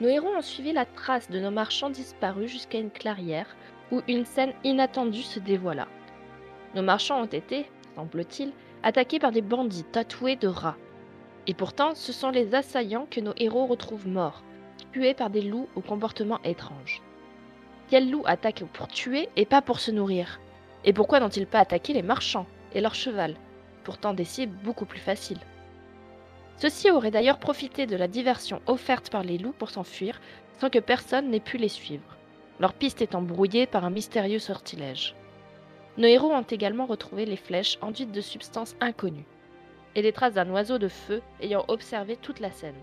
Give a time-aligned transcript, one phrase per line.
[0.00, 3.54] Nos héros ont suivi la trace de nos marchands disparus jusqu'à une clairière
[3.92, 5.88] où une scène inattendue se dévoila.
[6.74, 10.78] Nos marchands ont été, semble-t-il, attaqués par des bandits tatoués de rats.
[11.46, 14.42] Et pourtant, ce sont les assaillants que nos héros retrouvent morts,
[14.92, 17.02] tués par des loups au comportement étrange.
[17.90, 20.40] Quel loup attaque pour tuer et pas pour se nourrir?
[20.84, 23.34] Et pourquoi n'ont-ils pas attaqué les marchands et leur cheval,
[23.84, 25.40] pourtant des cibles beaucoup plus faciles
[26.60, 30.20] Ceux-ci auraient d'ailleurs profité de la diversion offerte par les loups pour s'enfuir
[30.58, 32.18] sans que personne n'ait pu les suivre,
[32.58, 35.14] leur piste étant brouillée par un mystérieux sortilège.
[35.96, 39.24] Nos héros ont également retrouvé les flèches enduites de substances inconnues,
[39.94, 42.82] et les traces d'un oiseau de feu ayant observé toute la scène.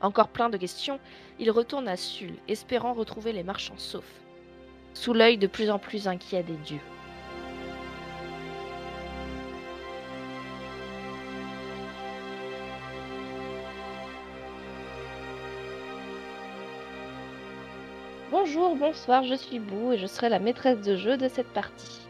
[0.00, 0.98] Encore plein de questions,
[1.38, 4.22] ils retournent à Sul, espérant retrouver les marchands saufs,
[4.94, 6.80] sous l'œil de plus en plus inquiet des dieux.
[18.32, 22.00] Bonjour, bonsoir, je suis Bou et je serai la maîtresse de jeu de cette partie.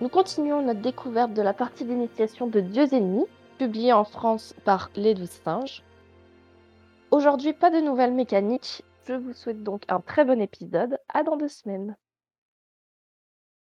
[0.00, 3.26] Nous continuons notre découverte de la partie d'initiation de Dieux ennemis,
[3.58, 5.82] publiée en France par Les Douze Singes.
[7.10, 8.84] Aujourd'hui, pas de nouvelles mécaniques.
[9.08, 10.96] Je vous souhaite donc un très bon épisode.
[11.12, 11.96] À dans deux semaines.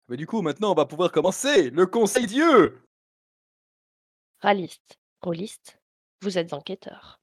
[0.08, 2.84] Mais du coup, maintenant, on va pouvoir commencer le Conseil Dieu
[4.42, 5.80] Raliste, rôliste,
[6.22, 7.20] vous êtes enquêteur.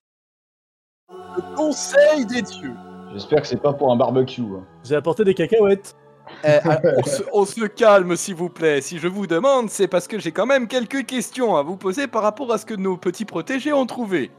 [1.09, 2.75] Le Conseil des dieux
[3.13, 4.43] J'espère que c'est pas pour un barbecue.
[4.43, 4.65] hein.
[4.85, 5.97] J'ai apporté des cacahuètes.
[6.45, 8.81] Eh, alors, on, se, on se calme, s'il vous plaît.
[8.81, 12.07] Si je vous demande, c'est parce que j'ai quand même quelques questions à vous poser
[12.07, 14.31] par rapport à ce que nos petits protégés ont trouvé.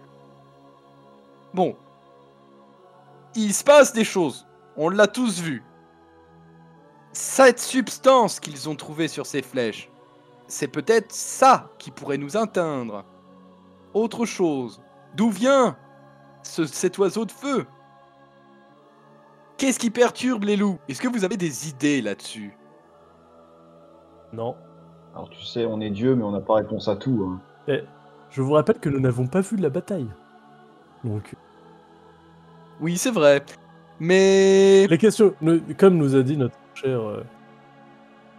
[1.54, 1.76] Bon.
[3.36, 4.48] Il se passe des choses.
[4.76, 5.64] On l'a tous vu.
[7.12, 9.92] Cette substance qu'ils ont trouvée sur ces flèches,
[10.48, 13.06] c'est peut-être ça qui pourrait nous atteindre.
[13.94, 14.82] Autre chose.
[15.16, 15.76] D'où vient
[16.42, 17.68] ce- cet oiseau de feu?
[19.58, 20.80] Qu'est-ce qui perturbe les loups?
[20.90, 22.58] Est-ce que vous avez des idées là-dessus?
[24.34, 24.56] Non.
[25.14, 27.24] Alors tu sais, on est Dieu, mais on n'a pas réponse à tout.
[27.30, 27.40] hein.
[27.68, 27.84] Eh,
[28.32, 30.08] je vous rappelle que nous n'avons pas vu la bataille.
[31.04, 31.36] Donc,
[32.82, 33.44] Oui, c'est vrai.
[34.00, 34.88] Mais...
[34.88, 37.24] les questions, nous- comme nous a dit notre cher euh,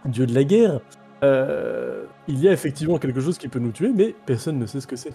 [0.05, 0.81] dieu de la guerre,
[1.23, 4.81] euh, il y a effectivement quelque chose qui peut nous tuer, mais personne ne sait
[4.81, 5.13] ce que c'est.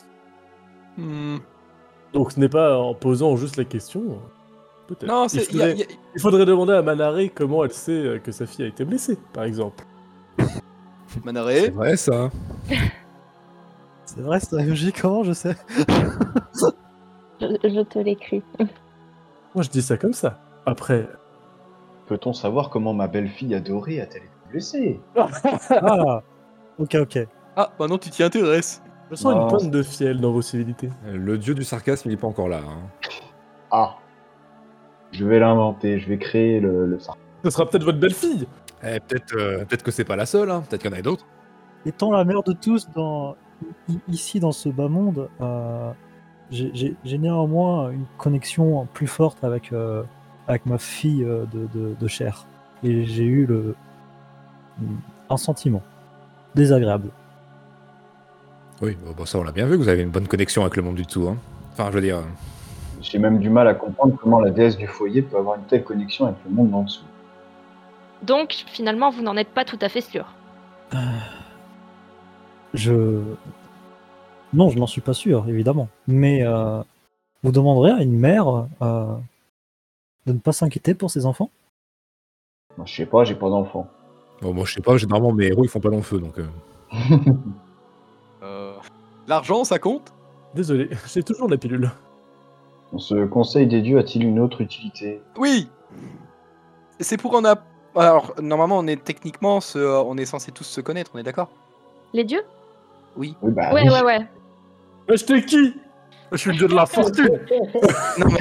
[0.97, 1.37] Hmm,
[2.15, 4.19] Donc, ce n'est pas en posant juste la question.
[4.91, 5.07] Peut-être.
[5.07, 5.53] Non, il, c'est...
[5.53, 5.87] y a- faudrait, y a-
[6.17, 9.17] il faudrait demander à Manaré comment elle sait euh, que sa fille a été blessée,
[9.33, 9.85] par exemple.
[11.25, 12.31] Manaré C'est vrai ça.
[14.05, 15.55] C'est vrai, c'est logique, comment je sais
[17.41, 18.43] Je, je te l'écris.
[19.55, 20.41] Moi, je dis ça comme ça.
[20.67, 21.09] Après,
[22.07, 25.01] Peut-on savoir comment ma belle-fille adorée a-t-elle été blessée?
[25.71, 26.23] Ah
[26.81, 27.19] Ok, ok.
[27.57, 28.83] Ah, maintenant tu t'y intéresses.
[29.11, 29.43] je sens Non.
[29.43, 30.91] une pointe de fiel dans vos civilités.
[31.07, 32.59] Le dieu du sarcasme, il est pas encore là.
[32.67, 32.89] hein.
[33.71, 33.95] Ah
[35.13, 37.21] Je vais l'inventer, je vais créer le, le sarcasme.
[37.45, 38.47] Ce sera peut-être votre belle-fille.
[38.83, 40.63] Eh, peut-être euh, peut-être que c'est pas la seule, hein.
[40.69, 41.27] peut-être qu'il y en a d'autres.
[41.87, 43.37] Étant la mère de tous dans...
[44.09, 45.91] ici dans ce bas monde, euh,
[46.51, 50.03] j'ai- néanmoins une connexion plus forte avec, euh,
[50.49, 52.47] avec ma fille euh, de, de, de chair.
[52.83, 53.75] Et j'ai eu le...
[55.29, 55.83] un sentiment
[56.55, 57.11] désagréable.
[58.83, 60.97] Oui, bon, ça on l'a bien vu, vous avez une bonne connexion avec le monde
[60.97, 61.29] du tout.
[61.29, 61.37] Hein.
[61.73, 62.23] Enfin, je veux dire, euh,
[63.01, 65.85] J'ai même du mal à comprendre comment la déesse du foyer peut avoir une telle
[65.85, 67.05] connexion avec le monde d'en dessous.
[68.23, 70.27] Donc, finalement, vous n'en êtes pas tout à fait sûr.
[72.75, 73.23] Je...
[74.53, 75.89] Non, je n'en suis pas sûr, évidemment.
[76.07, 76.83] Mais euh,
[77.43, 79.15] vous demanderez à une mère euh,
[80.27, 81.51] de ne pas s'inquiéter pour ses enfants?
[82.77, 83.87] Moi, je sais pas, j'ai pas d'enfant.
[84.43, 86.39] bon, moi je sais pas, généralement mes héros ils font pas long feu donc.
[86.39, 86.47] euh,
[88.43, 88.73] Euh,
[89.27, 90.13] L'argent, ça compte?
[90.55, 91.91] Désolé, j'ai toujours la pilule.
[92.99, 95.23] Ce conseil des dieux a-t-il une autre utilité?
[95.37, 95.69] Oui
[96.99, 97.57] C'est pour en a...
[97.97, 101.51] Alors, normalement, on est techniquement, ce- on est censé tous se connaître, on est d'accord?
[102.13, 102.43] Les dieux?
[103.17, 103.37] Oui.
[103.43, 103.91] Oui, bah Ouais, oui.
[103.91, 104.27] ouais, ouais.
[105.09, 105.75] Mais je t'ai qui?
[106.33, 107.29] Je suis le dieu de la fortune
[108.19, 108.41] Non mais...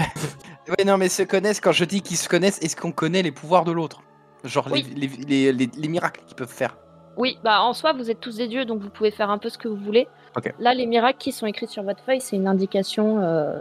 [0.77, 3.31] Ouais, non mais se connaissent, quand je dis qu'ils se connaissent, est-ce qu'on connaît les
[3.31, 4.01] pouvoirs de l'autre?
[4.43, 4.93] Genre les- Oui.
[4.95, 6.77] les, les, les- les miracles qu'ils peuvent faire.
[7.17, 9.49] Oui, bah en soi, vous êtes tous des dieux, donc vous pouvez faire un peu
[9.49, 10.07] ce que vous voulez.
[10.37, 10.53] Ok.
[10.59, 13.19] Là, les miracles qui sont écrits sur votre feuille, c'est une indication.
[13.19, 13.59] euh,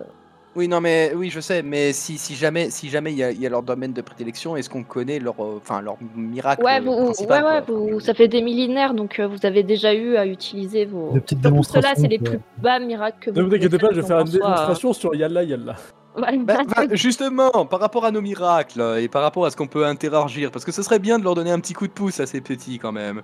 [0.59, 1.13] Oui, non mais...
[1.15, 3.49] Oui, je sais, mais si, si jamais si jamais il y, a, il y a
[3.49, 7.45] leur domaine de prédilection, est-ce qu'on connaît leur, euh, enfin, leur miracle Ouais, vous, principal,
[7.45, 10.27] ouais, ouais, quoi vous- ça fait des millénaires, donc euh, vous avez déjà eu à
[10.27, 11.13] utiliser vos.
[11.13, 11.95] Des petites ceux-là, démonstrations.
[12.03, 14.19] c'est les plus bas miracles que vous Ne vous pouvez inquiétez pas, je vais faire
[14.19, 15.77] une soi, démonstration sur Yalla Yalla.
[16.17, 19.51] euh, ouais, Bah, bah, justement, par rapport à nos miracles euh, et par rapport à
[19.53, 21.87] ce qu'on peut interagir, parce que ce serait bien de leur donner un petit coup
[21.87, 23.23] de pouce à ces petits quand même.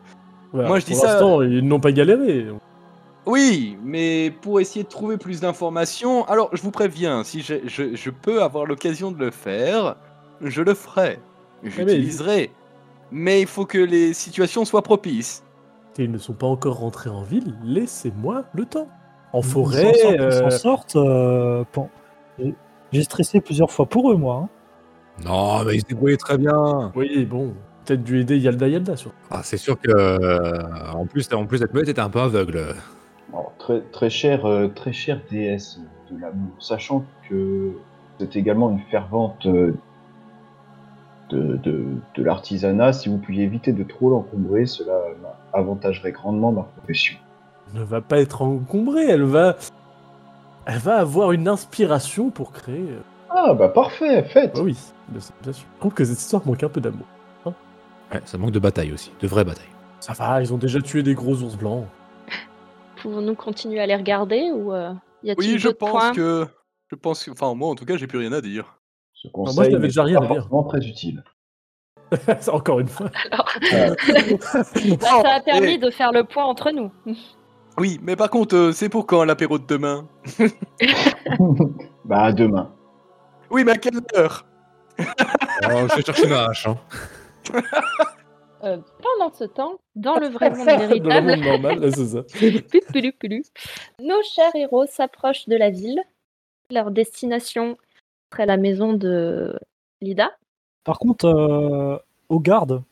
[0.53, 2.47] Moi, je pour dis ça- l'instant, ils n'ont pas galéré.
[3.27, 7.95] Oui, mais pour essayer de trouver plus d'informations, alors je vous préviens, si je, je-
[7.95, 9.97] je peux avoir l'occasion de le faire,
[10.43, 11.19] je le ferai.
[11.63, 12.51] J'utiliserai.
[13.11, 15.43] Mais il faut que les situations soient propices.
[15.99, 18.89] Ils ne sont pas encore rentrés en ville, laissez-moi le temps.
[19.33, 20.97] En Ils forêt, s'en sortent, ils euh, s'en sortent.
[20.97, 21.89] euh, bon.
[22.93, 24.43] J'ai- stressé plusieurs fois pour eux, moi.
[24.45, 24.49] hein.
[25.25, 26.93] Non, mais il se débrouillait très bien.
[26.95, 27.55] oui, bon,
[27.85, 28.95] peut-être dû aider Yalda Yalda.
[29.31, 29.91] Ah, c'est sûr que.
[29.91, 32.75] euh, en plus, en plus d'être muette, était un peu aveugle.
[33.67, 33.83] Très,
[34.45, 35.81] euh, très chère déesse
[36.11, 37.73] de l'amour, sachant que
[38.19, 39.75] c'est également une fervente euh,
[41.31, 44.99] de, de, de l'artisanat, si vous pouviez éviter de trop l'encombrer, cela
[45.53, 47.17] avantagerait grandement ma profession.
[47.73, 49.57] Elle ne va pas être encombrée, elle va.
[50.67, 52.87] Elle va avoir une inspiration pour créer.
[52.91, 53.01] euh,
[53.31, 54.77] Ah bah parfait, faites Ah oui,
[55.09, 55.35] bien sûr.
[55.47, 57.07] Je trouve que cette histoire manque un peu d'amour.
[57.47, 59.65] Ouais, ça manque de bataille aussi, de vraies batailles.
[60.01, 61.87] Ça va, ils ont déjà tué des gros ours blancs.
[63.05, 64.91] Pouvons-nous continuer à les regarder ou euh,
[65.23, 66.13] y a-t-il Oui, je pense points?
[66.15, 66.47] que.
[66.91, 67.31] Je pense que.
[67.33, 68.79] Enfin, moi en tout cas, j'ai plus rien à dire.
[69.13, 70.49] Ce moi, je n'avais déjà rien à dire.
[70.69, 71.23] très utile.
[72.51, 73.11] Encore une fois.
[73.75, 73.95] Euh,
[75.01, 76.91] Bah, Ça a permis et- de faire le point entre nous.
[77.77, 80.09] Oui, mais par contre, euh, c'est pour quand l'apéro de demain?
[82.07, 82.73] Bah demain.
[83.51, 84.47] Oui, mais à quelle heure?
[84.99, 85.05] Oh,
[85.91, 86.67] je vais chercher ma hache.
[86.69, 86.79] Hein.
[88.65, 92.07] Euh, pendant ce temps, dans le vrai monde Dans le véritable, monde normal, là, c'est
[92.07, 92.23] ça.
[92.71, 93.43] Pupulu, pulu.
[94.01, 96.01] Nos chers héros s'approchent de la ville.
[96.71, 97.77] Leur destination
[98.33, 99.59] serait la maison de
[100.01, 100.31] Lida.
[100.85, 102.83] Par contre, euh, aux gardes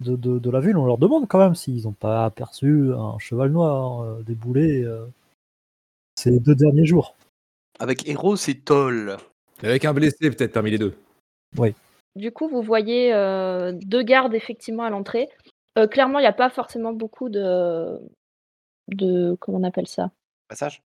[0.00, 3.18] de, de, de la ville, on leur demande quand même s'ils n'ont pas aperçu un
[3.18, 5.06] cheval noir euh, déboulé euh,
[6.16, 7.14] ces deux derniers jours.
[7.78, 9.16] Avec Héros et Toll.
[9.62, 10.94] Avec un blessé, peut-être, parmi les deux.
[12.16, 15.28] Du coup, vous voyez euh, deux gardes effectivement à l'entrée.
[15.78, 17.98] Euh, clairement, il n'y a pas forcément beaucoup de,
[18.88, 20.10] de comment on appelle ça?
[20.48, 20.82] Passage?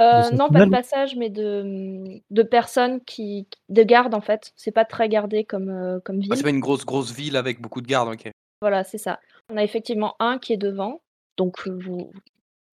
[0.00, 4.52] Euh, Non, pas de passage, mais de, de personnes qui, de gardes en fait.
[4.56, 6.30] C'est pas très gardé comme euh, comme ville.
[6.32, 8.30] Ah, C'est pas une grosse, grosse ville avec beaucoup de gardes, ok.
[8.60, 9.20] Voilà, c'est ça.
[9.50, 11.00] On a effectivement un qui est devant,
[11.36, 12.12] donc vous,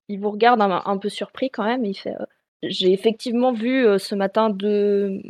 [0.07, 1.85] il vous regarde un, un peu surpris quand même.
[1.85, 2.25] Il fait, euh,
[2.63, 5.21] j'ai effectivement vu euh, ce matin deux,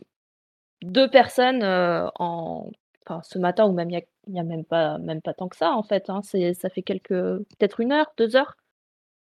[0.84, 2.70] deux personnes en,
[3.06, 4.04] enfin ce matin ou même il
[4.34, 6.10] y a, a même pas, même pas tant que ça en fait.
[6.10, 6.22] hein.
[6.24, 8.56] C'est, ça fait quelques, peut-être une heure, deux heures.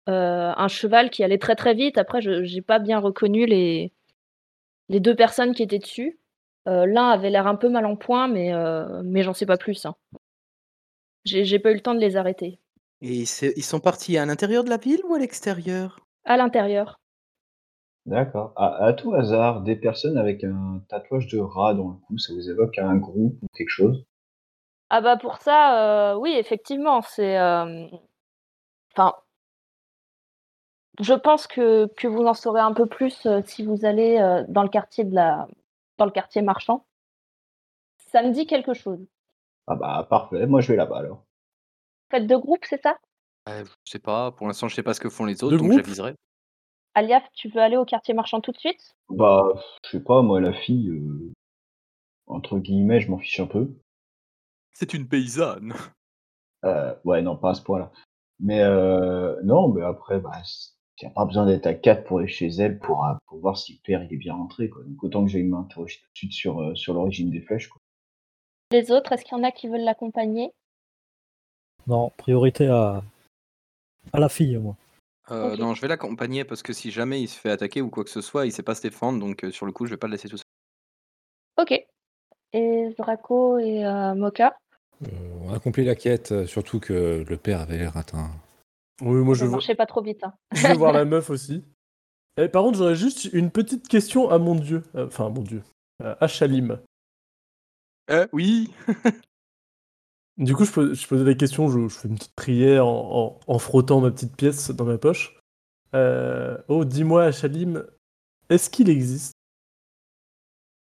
[0.09, 1.97] Euh, un cheval qui allait très très vite.
[1.97, 3.91] Après, je j'ai pas bien reconnu les,
[4.89, 6.17] les deux personnes qui étaient dessus.
[6.67, 9.57] Euh, L'un avait l'air un peu mal en point, mais, euh, mais j'en sais pas
[9.57, 9.85] plus.
[9.85, 9.95] hein.
[11.25, 12.59] J'ai j'ai pas eu le temps de les arrêter.
[13.01, 15.99] Et ils sont partis à l'intérieur de la ville ou à l'extérieur?
[16.25, 16.99] À l'intérieur.
[18.07, 18.53] D'accord.
[18.55, 22.33] À, à tout hasard, des personnes avec un tatouage de rat dans le cou, ça
[22.33, 24.05] vous évoque un groupe ou quelque chose?
[24.89, 27.37] Ah bah pour ça, euh, oui, effectivement, c'est.
[27.37, 27.85] euh,
[28.95, 29.13] Enfin.
[30.99, 34.43] Je pense que, que vous en saurez un peu plus euh, si vous allez euh,
[34.47, 35.47] dans le quartier de la
[35.97, 36.85] dans le quartier marchand.
[38.11, 39.05] Ça me dit quelque chose.
[39.67, 41.25] Ah bah parfait, moi je vais là-bas alors.
[42.09, 42.97] Faites deux groupes, c'est ça?
[43.49, 45.61] Euh, Je sais pas, pour l'instant, je sais pas ce que font les autres, Deux
[45.61, 46.15] donc j'aviserai.
[46.97, 48.95] Aliaf, tu veux aller au quartier marchand tout de suite?
[49.09, 49.53] Bah,
[49.85, 51.31] je sais pas, moi la fille, euh,
[52.25, 53.69] entre guillemets, je m'en fiche un peu.
[54.73, 55.75] C'est une paysanne.
[56.65, 57.91] Euh, ouais, non, pas à ce point-là.
[58.39, 60.41] Mais euh, non, mais après, bah,
[60.99, 63.37] il n'y a pas besoin d'être à 4 pour aller chez elle pour, euh, pour
[63.37, 64.67] voir si le père il est bien rentré.
[64.67, 64.81] Quoi.
[64.83, 67.69] Donc autant que j'aille m'interroger tout de suite sur, euh, sur l'origine des flèches.
[67.69, 67.79] Quoi.
[68.71, 70.51] Les autres, est-ce qu'il y en a qui veulent l'accompagner?
[71.85, 73.03] Non, priorité à,
[74.13, 74.75] à la fille, moi.
[75.29, 75.59] Ok.
[75.59, 78.09] Non, je vais l'accompagner parce que si jamais il se fait attaquer ou quoi que
[78.09, 80.07] ce soit, il sait pas se défendre, donc euh, sur le coup, je vais pas
[80.07, 80.45] le laisser tout seul.
[81.57, 81.85] Ok.
[82.53, 84.57] Et Draco et euh, Moka
[85.43, 88.31] on a accompli la quête, surtout que le père avait l'air atteint.
[89.01, 90.23] Oui, moi je Ne veux, marchez pas trop vite.
[90.23, 90.33] hein.
[90.53, 91.63] je veux voir la meuf aussi.
[92.41, 94.81] Et par contre, j'aurais juste une petite question à mon dieu.
[94.95, 95.61] Enfin, mon dieu.
[96.03, 96.79] À Shalim.
[98.09, 98.71] Euh, oui
[100.37, 103.39] Du coup, je, pose- je posais la question, je, je fais une petite prière en,
[103.47, 105.35] en- en frottant ma petite pièce dans ma poche.
[105.95, 107.83] Euh, oh, dis-moi, Achalim,
[108.49, 109.33] est-ce qu'il existe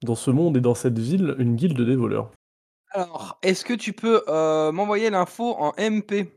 [0.04, 2.32] dans ce monde et dans cette ville une guilde des voleurs?
[2.92, 6.32] Alors, est-ce que tu peux euh, m'envoyer l'info en MP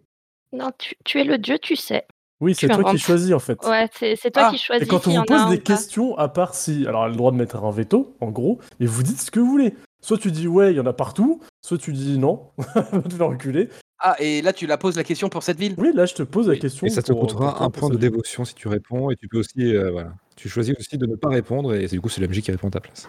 [0.53, 2.07] Non, tu, tu es le dieu, tu sais.
[2.41, 3.59] Oui, c'est toi qui choisis en fait.
[3.65, 4.89] Ouais, c'est c'est toi Ah, qui Et choisis.
[4.89, 6.87] quand on vous pose des questions, à part si.
[6.87, 9.31] Alors, elle a le droit de mettre un veto, en gros, mais vous dites ce
[9.31, 9.75] que vous voulez.
[10.03, 13.15] Soit tu dis ouais, il y en a partout, soit tu dis non, va te
[13.15, 13.69] faire reculer.
[13.99, 15.75] Ah, et là, tu la poses la question pour cette ville?
[15.79, 16.87] Oui, là, je te pose la question.
[16.87, 19.27] Et ça te pour- coûtera pour- un point de dévotion si tu réponds, et tu
[19.27, 20.13] peux aussi, euh, voilà.
[20.37, 22.73] Tu choisis aussi de ne pas répondre, et du coup, c'est l'MJ qui répond à
[22.73, 23.09] ta place.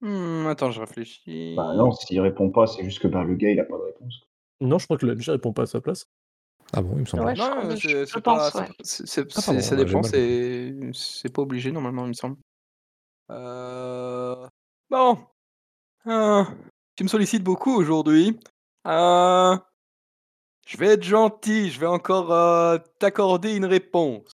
[0.00, 1.54] Hmm, Attends, je réfléchis.
[1.56, 3.82] Bah non, s'il répond pas, c'est juste que bah, le gars il a pas de
[3.82, 4.22] réponse.
[4.60, 6.06] Non, je crois que le MJ répond pas à sa place.
[6.72, 7.24] Ah bon, il me semble.
[7.24, 8.68] Ouais, je- Non, je- pense, pas- ouais.
[8.68, 10.02] Ah, pardon, ça dépend,
[10.94, 12.36] c'est pas obligé normalement, il me semble.
[13.30, 14.46] Euh,
[14.88, 15.18] Bon,
[16.06, 16.42] Euh,
[17.00, 18.38] tu me sollicites beaucoup aujourd'hui.
[18.86, 19.56] Euh,
[20.66, 24.30] Je vais être gentil, je vais encore euh, t'accorder une réponse.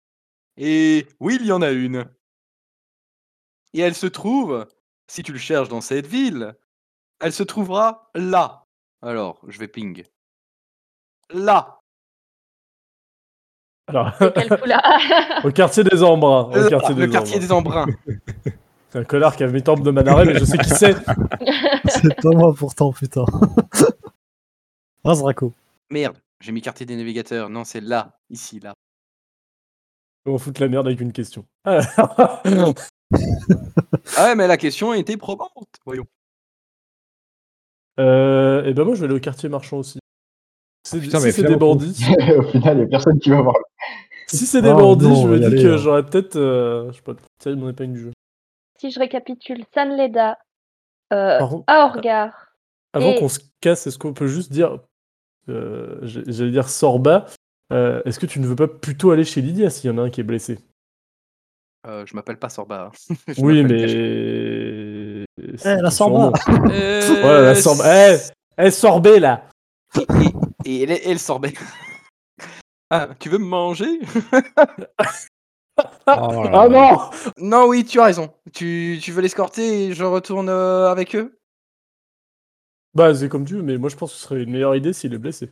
[0.57, 2.10] Et oui, il y en a une.
[3.75, 4.65] Et elle se trouve,
[5.05, 6.55] si tu le cherches dans cette ville,
[7.19, 8.65] elle se trouvera là.
[9.03, 10.03] Alors, je vais ping.
[11.29, 11.81] Là.
[13.86, 14.12] Alors,
[15.45, 16.50] au quartier des Embruns.
[16.50, 17.45] Au Là, quartier le des quartier Embruns.
[17.45, 17.86] des embruns.
[18.95, 20.95] C'est un connard qui a mis temple de Manaret, mais je sais qui c'est.
[21.89, 23.25] C'est pas moi pourtant, putain.
[25.03, 25.51] Razraco.
[25.89, 27.49] Merde, j'ai mis quartier des navigateurs.
[27.49, 28.73] Non, c'est là, ici, là.
[30.25, 31.43] On fout la merde avec une question.
[31.65, 31.81] Ah,
[34.17, 35.51] Ah ouais, mais la question était probante.
[35.85, 36.05] Voyons.
[37.99, 39.99] euh, et ben moi, je vais aller au quartier marchand aussi.
[40.87, 42.05] C'est- putain, si mais c'est des finalement, bandits,
[42.37, 43.55] Au final, il n'y a personne qui va voir.
[44.27, 45.77] si c'est des Oh bandits, non, je me dis aller, que hein.
[45.77, 48.11] j'aurais peut-être, euh, je sais pas, tiré mon épingle du jeu.
[48.79, 50.38] Si je récapitule, Sanleda,
[51.13, 52.51] euh, Par contre, Aorgar,
[52.94, 54.79] Avant Et- qu'on se casse, est-ce qu'on peut juste dire,
[55.50, 57.25] euh, j'allais dire Sorba,
[57.74, 60.03] euh, est-ce que tu ne veux pas plutôt aller chez Lydia s'il y en a
[60.03, 60.60] un qui est blessé?
[61.88, 62.91] Euh, je m'appelle pas Sorba.
[63.29, 63.34] hein.
[63.38, 65.24] Oui, mais.
[65.38, 66.32] Eh, la Sorba.
[66.72, 67.84] Euh, Voilà, la Sorba.
[68.13, 68.17] Eh,
[68.58, 69.50] eh, Sorbet là
[70.00, 70.01] Et,
[70.65, 71.53] et, et elle, elle sorbet.
[72.91, 74.00] Ah, tu veux me manger?
[75.77, 76.98] Oh là Ah non
[77.38, 78.32] Non, oui, tu as raison.
[78.53, 81.38] Tu, tu veux l'escorter et je retourne euh, avec eux?
[82.94, 84.94] Bah, c'est comme tu veux, mais moi je pense que ce serait une meilleure idée
[84.94, 85.51] s'il est blessé.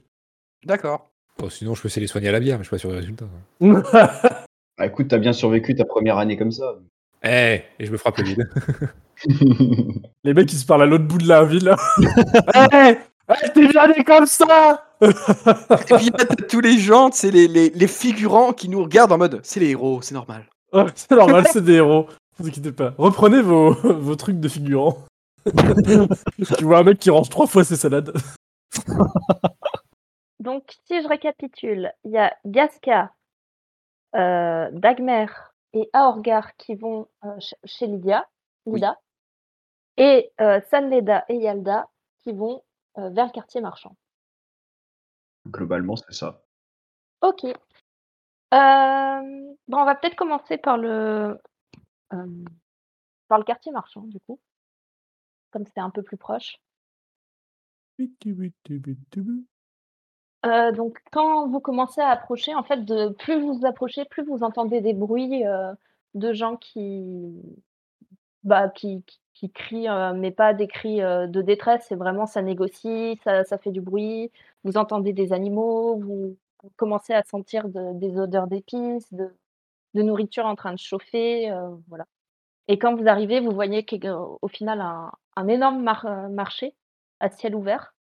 [0.65, 1.09] D'accord.
[1.39, 2.77] Bon, sinon, je peux essayer de les soigner à la bière, mais je suis pas
[2.79, 3.25] sûr du résultat.
[3.61, 3.81] hein.
[4.79, 6.75] Ah, écoute, t'as bien survécu ta première année comme ça.
[7.23, 8.49] Eh, et je me frappe le vide.
[10.23, 11.75] Les mecs ils se parlent à l'autre bout de la ville là.
[12.73, 12.97] Eh
[13.29, 17.47] Eh, t'es bien né comme ça Et puis là, t'as tous les gens, c'est les,
[17.47, 20.45] les, les figurants qui nous regardent en mode c'est les héros, c'est normal.
[20.73, 22.07] Ouais, C'est normal, c'est des héros.
[22.39, 22.95] Ne vous inquiétez pas.
[22.97, 24.97] Reprenez vos, vos trucs de figurants.
[26.57, 28.11] tu vois un mec qui range trois fois ses salades.
[30.39, 33.11] Donc, si je récapitule, il y a Gasca,
[34.15, 35.27] euh, Dagmer
[35.73, 38.25] et Aorgar qui vont euh, ch- chez Lydia,
[38.65, 38.97] Lida,
[39.97, 41.87] et euh, Sanleda et Yalda
[42.23, 42.63] qui vont
[42.97, 43.95] euh, vers le quartier marchand.
[45.47, 46.43] Globalement, c'est ça.
[47.21, 47.43] Ok.
[47.45, 47.53] Euh,
[48.51, 51.39] bon, on va peut-être commencer par le
[52.13, 52.45] euh,
[53.27, 54.39] par le quartier marchand, du coup,
[55.51, 56.57] comme c'est un peu plus proche.
[60.75, 64.43] Donc, quand vous commencez à approcher, en fait, de plus vous vous approchez, plus vous
[64.43, 65.43] entendez des bruits
[66.13, 67.41] de gens qui,
[68.43, 71.85] bah, qui, qui, qui crient, euh, mais pas des cris euh, de détresse.
[71.89, 74.31] C'est vraiment ça négocie, ça, ça fait du bruit.
[74.63, 76.37] Vous entendez des animaux, vous,
[76.77, 79.29] commencez à sentir de- des odeurs d'épices, de,
[79.95, 82.05] de nourriture en train de chauffer, euh, voilà.
[82.67, 86.75] Et quand vous arrivez, vous voyez qu'au final un, un énorme mar- marché
[87.19, 87.93] à ciel ouvert.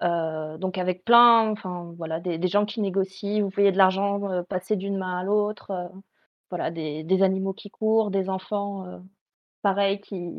[0.00, 4.74] Donc avec plein, enfin voilà, des, des gens qui négocient, vous voyez de l'argent passer
[4.76, 5.92] d'une main à l'autre,
[6.50, 9.00] voilà, des, des animaux qui courent, des enfants,
[9.62, 10.30] pareil, qui,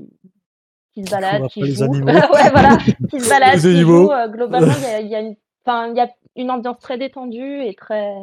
[0.92, 2.78] qui se baladent, qui jouent, ouais, voilà,
[3.10, 4.12] qui se baladent, qui jouent.
[4.12, 6.80] euh, globalement, il y a, il y a une, enfin, il y a une ambiance
[6.80, 8.14] très détendue et très,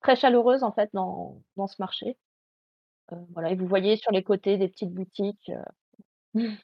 [0.00, 2.16] très chaleureuse en fait dans, dans ce marché.
[3.12, 5.50] Euh, voilà, et vous voyez sur les côtés des petites boutiques.
[6.36, 6.48] euh,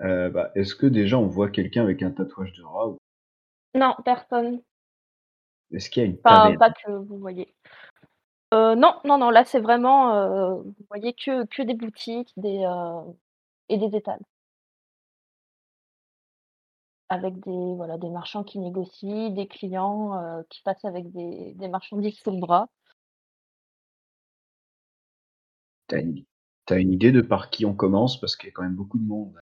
[0.00, 2.96] Euh, bah, Est-ce que déjà on voit quelqu'un avec un tatouage de rat ou?
[3.74, 4.62] Non, personne.
[5.72, 7.54] est-ce qu'il y a une Enfin, pas que vous voyez.
[8.52, 12.64] Euh, non, non, non, là c'est vraiment, euh, vous voyez que, que des boutiques des,
[12.64, 13.02] euh,
[13.68, 14.20] et des étals.
[17.08, 21.68] Avec des, voilà, des marchands qui négocient, des clients euh, qui passent avec des, des
[21.68, 22.68] marchandises sous le bras.
[25.88, 26.24] T'as une...
[26.66, 28.18] t'as une idée de par qui on commence?
[28.20, 29.38] Parce qu'il y a quand même beaucoup de monde.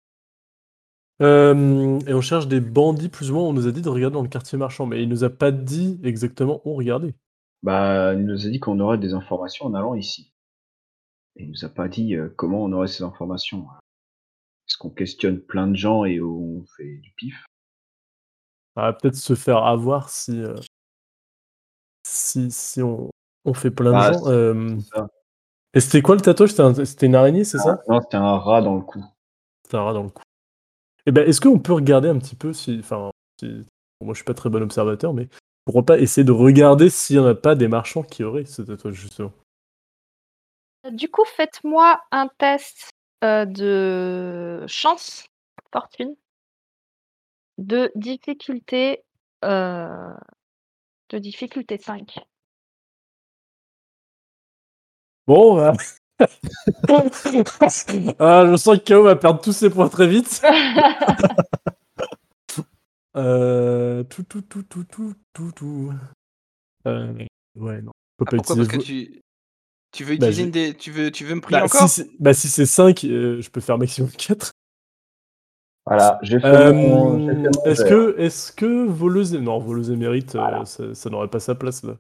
[1.22, 3.44] Euh, et on cherche des bandits plus ou moins.
[3.44, 5.50] On nous a dit de regarder dans le quartier marchand, mais il nous a pas
[5.50, 7.14] dit exactement où regarder.
[7.62, 10.32] Bah, il nous a dit qu'on aurait des informations en allant ici.
[11.36, 13.66] Et il nous a pas dit euh, comment on aurait ces informations.
[14.68, 17.44] Est-ce qu'on questionne plein de gens et on fait du pif
[18.75, 20.54] va peut-être se faire avoir si, euh,
[22.06, 23.10] si, si on,
[23.46, 24.25] on fait plein Ah, de gens.
[24.25, 24.76] c'est- Euh,
[25.72, 26.50] et c'était quoi le tatouage?
[26.50, 27.82] C'était un- C'était une araignée, c'est ça?
[27.88, 29.02] Non, c'était un rat dans le cou.
[29.64, 30.22] C'était un rat dans le cou.
[31.06, 32.78] Eh ben, est-ce qu'on peut regarder un petit peu si.
[32.80, 33.10] Enfin,
[33.40, 33.64] si-
[34.00, 35.28] bon, moi je suis pas très bon observateur, mais
[35.66, 38.62] pourquoi pas essayer de regarder s'il y en a pas des marchands qui auraient ce
[38.62, 39.32] tatouage, justement.
[40.92, 42.90] Du coup, faites-moi un test
[43.25, 45.26] euh, de chance,
[45.73, 46.14] fortune,
[47.58, 49.02] de difficulté
[49.44, 50.14] euh,
[51.11, 52.20] De difficulté 5.
[55.26, 55.73] Bon, bah...
[56.88, 57.02] ah,
[58.46, 60.40] je sens que KO va perdre tous ses points très vite.
[63.16, 64.04] Euh...
[64.04, 65.92] Tout, tout, tout, tout, tout, tout, tout.
[66.87, 67.12] Euh...
[67.56, 67.92] Ouais, non.
[68.18, 68.56] Je peux Ah, pas pourquoi?
[68.56, 69.20] Parce que tu,
[69.92, 70.75] tu veux Bah, utiliser une des...
[70.75, 71.88] tu veux, tu veux me prier Bah, encore?
[71.88, 74.50] si c'est bah, si c'est 5, je peux faire maximum 4.
[75.87, 77.20] Voilà, j'ai fait Euh, mon.
[77.20, 79.32] j'ai fait mon est-ce que, est-ce que voleuse...
[79.35, 80.64] Non, voleuse émérite, euh, Voilà.
[80.64, 81.96] ça, ça n'aurait pas sa place là?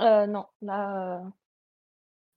[0.00, 1.18] Euh, non, là.
[1.18, 1.24] euh,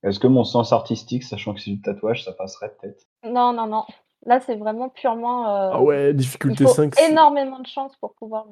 [0.03, 3.03] Est-ce que mon sens artistique, sachant que c'est du tatouage, ça passerait peut-être?
[3.23, 3.85] Non, non, non.
[4.25, 5.49] Là, c'est vraiment purement.
[5.49, 6.93] euh, Ah ouais, Il difficulté faut 5.
[6.95, 8.45] c'est- énormément de chance pour pouvoir.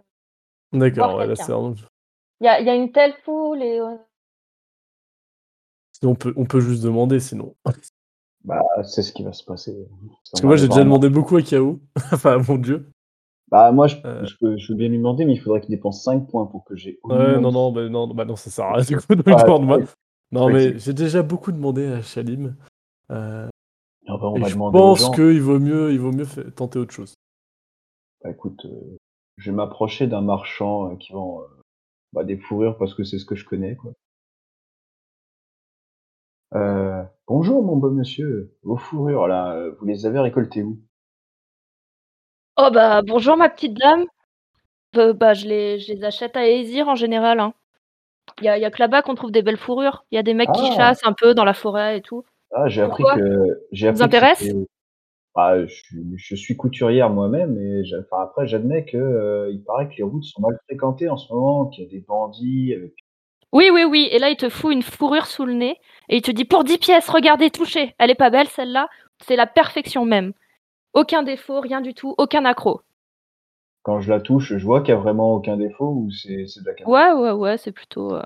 [0.71, 1.73] D'accord, ouais, là c'est un...
[2.41, 3.79] Il y a, il y a une telle foule et.
[3.79, 3.95] euh,
[6.03, 7.55] on peut, on peut juste demander sinon.
[7.63, 7.89] Parce
[8.45, 9.75] Bah, c'est ce qui va se passer.
[10.39, 11.79] que moi j'ai déjà demandé beaucoup à KO.
[12.13, 12.89] enfin, mon dieu.
[13.49, 14.25] Bah, moi, je, Euh.
[14.25, 16.63] je, peux, je veux bien lui demander, mais il faudrait qu'il dépense 5 points pour
[16.63, 16.99] que j'ai.
[17.03, 19.79] Ouais, non, non, bah, non, bah, non, ça sert à rien du coup Ah, moi.
[20.31, 22.55] Non, mais j'ai déjà beaucoup demandé à Shalim.
[23.11, 23.49] Euh,
[24.17, 26.25] Bah, on et va je pense qu'il vaut mieux, il vaut mieux
[26.55, 27.13] tenter autre chose.
[28.23, 28.97] Bah, écoute, euh,
[29.37, 31.45] je vais m'approcher d'un marchand euh, qui vend euh,
[32.13, 33.75] bah, des fourrures parce que c'est ce que je connais.
[33.75, 33.91] Quoi.
[36.55, 38.55] Euh, bonjour, mon beau monsieur.
[38.63, 40.79] Vos fourrures, là, vous les avez récoltées où?
[42.57, 44.05] Oh bah bonjour ma petite dame.
[44.97, 47.39] Euh, bah je les, je les achète à Aesir en général.
[47.39, 47.53] hein.
[48.39, 50.03] Il y a, il y a que là-bas qu'on trouve des belles fourrures.
[50.11, 50.75] Il y a des mecs qui Ah.
[50.75, 52.23] chassent un peu dans la forêt et tout.
[52.51, 53.19] Ah, j'ai appris Pourquoi?
[53.21, 53.61] que.
[53.71, 54.65] J'ai vous que intéresse c'était-
[55.35, 59.87] Ah, je, suis- je suis couturière moi-même, et enfin, après, j'admets que euh, il paraît
[59.87, 62.93] que les routes sont mal fréquentées en ce moment, qu'il y a des bandits avec
[63.53, 64.09] Oui, oui, oui.
[64.11, 65.77] Et là, il te fout une fourrure sous le nez
[66.09, 67.95] et il te dit pour 10 pièces, regardez, touchez.
[67.99, 68.89] Elle est pas belle celle-là.
[69.25, 70.33] C'est la perfection même.
[70.93, 72.81] Aucun défaut, rien du tout, aucun accro.
[73.83, 76.61] quand je la touche, je vois qu'il y a vraiment aucun défaut ou c'est c'est
[76.61, 76.91] de la qualité.
[76.91, 78.13] Ouais, ouais, ouais, c'est plutôt.
[78.15, 78.21] euh.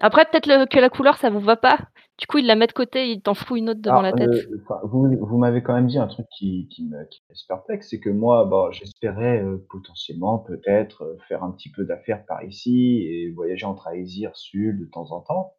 [0.00, 1.78] Après, peut-être le- que la couleur, ça vous va pas.
[2.22, 4.12] Du coup, il la met de côté, il t'en fout une autre devant Ah, la
[4.12, 4.28] tête.
[4.28, 7.88] euh, enfin, vous vous m'avez quand même dit un truc qui, qui me, qui perplexe,
[7.90, 12.44] c'est que moi, bah, j'espérais euh, potentiellement peut-être euh, faire un petit peu d'affaires par
[12.44, 15.54] ici et voyager entre Aesir, Sud de temps en temps.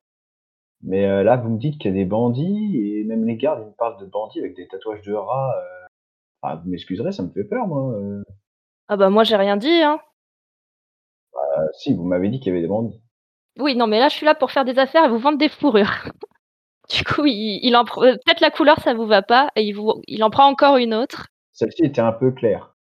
[0.84, 3.67] Mais là, vous me dites qu'il y a des bandits et même les gardes, ils
[3.67, 5.54] me parlent de bandits avec des tatouages de rats.
[6.41, 7.93] Enfin, vous m'excuserez, ça me fait peur, moi.
[8.88, 9.99] Ah bah moi, j'ai rien dit, hein.
[11.36, 13.02] Euh, si, vous m'avez dit qu'il y avait des bandits.
[13.60, 15.49] Oui, non, mais là, je suis là pour faire des affaires et vous vendre des
[15.49, 15.91] fourrures.
[16.89, 19.73] du coup, il, il en pr- peut-être la couleur, ça vous va pas, et il,
[19.73, 20.01] vous...
[20.07, 21.27] il en prend encore une autre.
[21.51, 22.73] Celle-ci était un peu claire.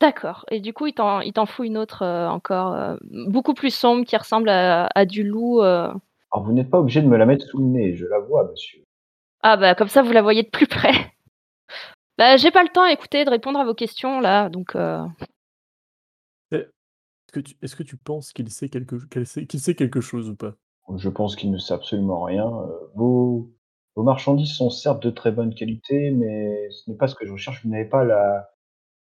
[0.00, 0.44] D'accord.
[0.50, 3.74] Et du coup, il t'en, il t'en fout une autre euh, encore euh, beaucoup plus
[3.74, 5.62] sombre qui ressemble à, à du loup.
[5.62, 5.88] euh.
[6.32, 8.48] Alors, vous n'êtes pas obligé de me la mettre sous le nez, je la vois,
[8.50, 8.82] monsieur.
[9.42, 10.92] Ah bah comme ça, vous la voyez de plus près.
[12.16, 14.76] Bah, j'ai pas le temps, écoutez, de répondre à vos questions là, donc.
[14.76, 15.04] euh,
[16.52, 20.54] Est-ce que tu, est-ce que tu penses qu'il sait quelque, sait quelque chose ou pas?
[20.96, 22.46] Je pense qu'il ne sait absolument rien.
[22.46, 23.50] Euh, Vos,
[23.96, 27.32] vos marchandises sont certes de très bonne qualité, mais ce n'est pas ce que je
[27.32, 27.62] recherche.
[27.64, 28.50] Vous n'avez pas la,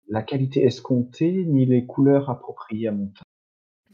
[0.09, 3.23] la qualité escomptée ni les couleurs appropriées à mon teint.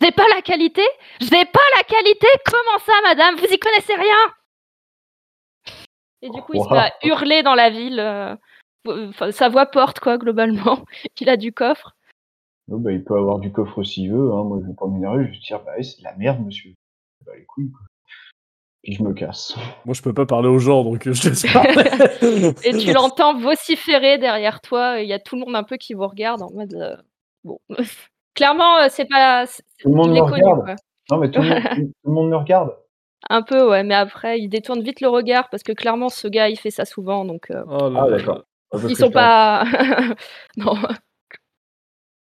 [0.02, 0.84] J'ai pas la qualité?
[1.20, 2.28] J'ai pas la qualité?
[2.46, 3.36] Comment ça, madame?
[3.36, 4.16] Vous y connaissez rien?
[6.22, 8.00] Et du coup, il se met à hurler dans la ville.
[8.00, 8.36] euh,
[8.88, 10.86] enfin, sa voix porte, quoi, globalement.
[11.20, 11.96] Il a du coffre.
[12.72, 14.32] Oh, bah, il peut avoir du coffre s'il veut.
[14.32, 14.44] Hein.
[14.44, 15.26] Moi, je vais pas m'énerver.
[15.26, 16.76] Je vais dire, bah, c'est de la merde, monsieur.
[17.30, 17.82] Bah, les couilles, quoi.
[18.82, 19.56] Puis je me casse.
[19.86, 21.76] Moi je peux pas parler aux gens donc euh, je laisse parler.
[22.64, 25.00] Et tu l'entends vociférer derrière toi.
[25.00, 26.74] et Il y a tout le monde un peu qui vous regarde en mode.
[26.74, 26.96] euh,
[27.44, 27.60] Bon.
[28.36, 29.46] Clairement, euh, c'est pas.
[29.46, 30.64] c'est- Tout le monde me est connu, regarde.
[30.66, 30.76] quoi.
[31.12, 32.76] Non, mais tout le, monde, tout le monde me regarde.
[33.30, 36.48] Un peu, ouais, mais après, il détourne vite le regard parce que clairement, ce gars,
[36.50, 38.44] il fait ça souvent, donc euh, Oh là Ah, d'accord.
[38.88, 39.66] ils sont pas.
[40.58, 40.74] non.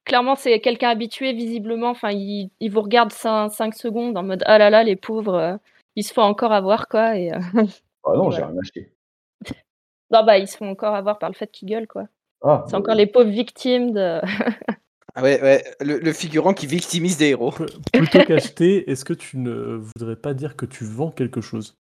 [0.07, 1.89] Clairement, c'est quelqu'un habitué, visiblement.
[1.89, 5.57] Enfin, il, il vous regarde 5, secondes en mode ah là là, les pauvres, euh,
[5.97, 7.17] ils se font encore avoir, quoi.
[7.17, 7.39] Et, euh,
[8.05, 8.47] Ah non, j'ai voilà.
[8.47, 8.93] rien acheté.
[10.11, 12.05] non, bah, ils se font encore avoir par le fait qu'ils gueulent, quoi.
[12.41, 14.21] Ah, C'est encore les pauvres victimes de.
[15.15, 17.49] Ah ouais, ouais, le, le figurant qui victimise des héros.
[17.51, 21.75] Pl- Plutôt qu'acheter, est-ce que tu ne voudrais pas dire que tu vends quelque chose?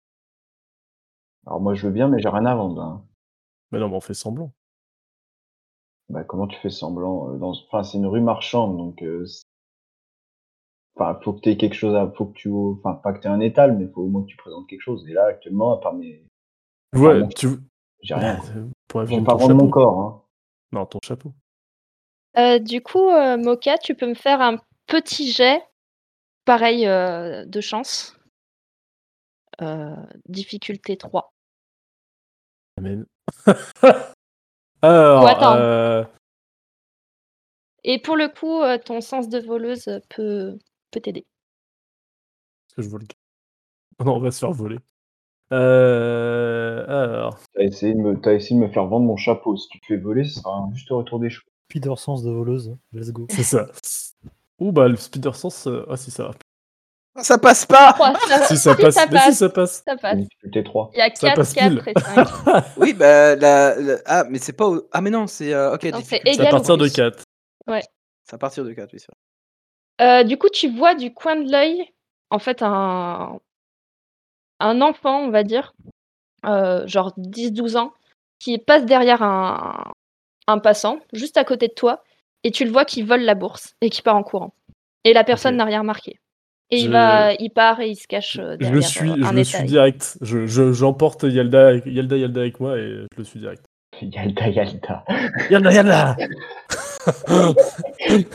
[1.46, 2.80] Alors, moi, je veux bien, mais j'ai rien à vendre.
[2.80, 3.04] hein.
[3.72, 4.52] Mais non, mais on fait semblant.
[6.08, 7.50] Bah, comment tu fais semblant euh, dans...
[7.50, 9.02] Enfin, c'est une rue marchande, donc...
[9.02, 9.42] euh, c'est-
[10.98, 12.10] Enfin, faut que tu aies quelque chose à...
[12.16, 12.50] Faut que tu...
[12.50, 14.80] Enfin, pas que tu aies un étal, mais faut au moins que tu présentes quelque
[14.80, 15.06] chose.
[15.08, 16.24] Et là, actuellement, à part mes...
[16.94, 17.48] Ouais, tu
[18.00, 18.36] J'ai rien.
[18.36, 18.48] Quoi.
[18.88, 19.64] pourrais Je vais vendre pas ton vendre chapeau.
[19.64, 20.22] mon corps, hein.
[20.72, 21.34] Non, ton chapeau.
[22.38, 25.62] Euh, du coup, euh, Moka, tu peux me faire un petit jet,
[26.46, 28.16] pareil, euh, de chance.
[29.60, 29.96] Euh,
[30.28, 31.30] difficulté 3.
[32.78, 33.04] Amen.
[34.90, 35.56] Alors, Ou attends.
[35.56, 36.04] euh,
[37.84, 40.58] Et pour le coup, euh, ton sens de voleuse peut,
[40.90, 41.20] peut t'aider.
[42.68, 43.02] Est-ce que je vole
[44.04, 44.78] Non, on va se faire voler.
[45.52, 46.84] Euh...
[46.88, 48.28] Alors, T'as essayé, de me...
[48.34, 49.56] essayé de me faire vendre mon chapeau.
[49.56, 51.46] Si tu te fais voler, ce sera un juste retour des cheveux.
[51.70, 52.76] Spider sens de voleuse.
[52.92, 53.26] Let's go.
[53.30, 53.66] c'est ça.
[54.58, 55.66] Ouh, bah, le speeder sense.
[55.66, 56.30] euh, Ah, si, ça va.
[57.22, 57.94] Ça passe pas
[58.28, 58.94] ça, Si, ça si, passe.
[58.94, 59.38] ça Mais si, passe.
[59.38, 59.82] ça passe.
[59.86, 60.16] ça passe.
[60.18, 60.90] Difficulté 3.
[60.94, 61.82] Il y a Ça 4, passe 4 pile.
[61.96, 62.28] et 5.
[62.76, 64.66] Oui, bah, la, la- Ah, mais c'est pas.
[64.68, 65.52] au- Ah, mais non, c'est.
[65.54, 66.28] euh, Ok, Non, difficulté.
[66.30, 66.92] À Égal ou partir de plus.
[66.92, 67.22] 4.
[68.24, 70.20] C'est à partir de 4, oui, c'est vrai.
[70.20, 71.84] Euh, du coup, tu vois du coin de l'œil,
[72.30, 73.38] en fait, un,
[74.60, 75.72] un enfant, on va dire,
[76.44, 77.92] euh, genre 10-12 ans,
[78.38, 79.92] qui passe derrière un,
[80.48, 82.02] un passant, juste à côté de toi,
[82.44, 84.52] et tu le vois qui vole la bourse et qui part en courant.
[85.04, 86.18] Et la personne n'a rien remarqué.
[86.70, 89.10] Et il, Je- va, il part et il se cache euh, Je derrière le suis,
[89.10, 90.18] euh, je suis direct.
[90.20, 93.64] Je, je- j'emporte Yalda, Yalda, Yalda avec moi et je le suis direct.
[94.02, 95.04] Yalda, Yalda.
[95.50, 96.16] Yalda, Yalda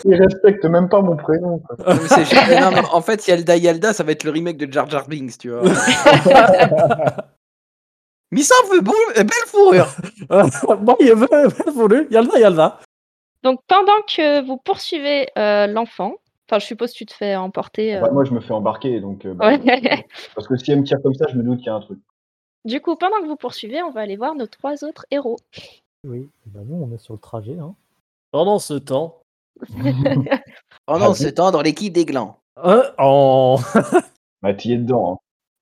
[0.05, 1.59] Il respecte même pas mon prénom.
[1.59, 1.75] quoi.
[1.93, 2.63] Non, mais c'est génial.
[2.63, 5.37] Non, mais en fait, Yalda Yalda, ça va être le remake de Jar Jar Binks,
[5.37, 5.63] tu vois.
[8.31, 9.89] Missa veut beau, euh, belle fourrure
[10.79, 11.27] Bon, il va
[11.73, 12.07] voler.
[12.11, 12.79] Yalda, Yalda
[13.43, 16.13] Donc pendant que vous poursuivez euh, l'enfant,
[16.51, 17.95] enfin je suppose que tu te fais emporter.
[17.95, 18.99] euh, Bah, moi, je me fais embarquer.
[18.99, 19.59] Donc, euh, bah, ouais.
[20.35, 21.79] Parce que si elle me tire comme ça, je me doute qu'il y a un
[21.79, 21.99] truc.
[22.65, 25.37] du coup, pendant que vous poursuivez, on va aller voir nos trois autres héros.
[26.07, 27.57] Oui, bah nous on est sur le trajet.
[27.59, 27.73] Hein.
[28.31, 29.19] Pendant ce temps.
[30.85, 32.37] Pendant ce temps, dans l'équipe des glands.
[34.41, 35.13] Bah, t'y es dedans.
[35.13, 35.17] hein.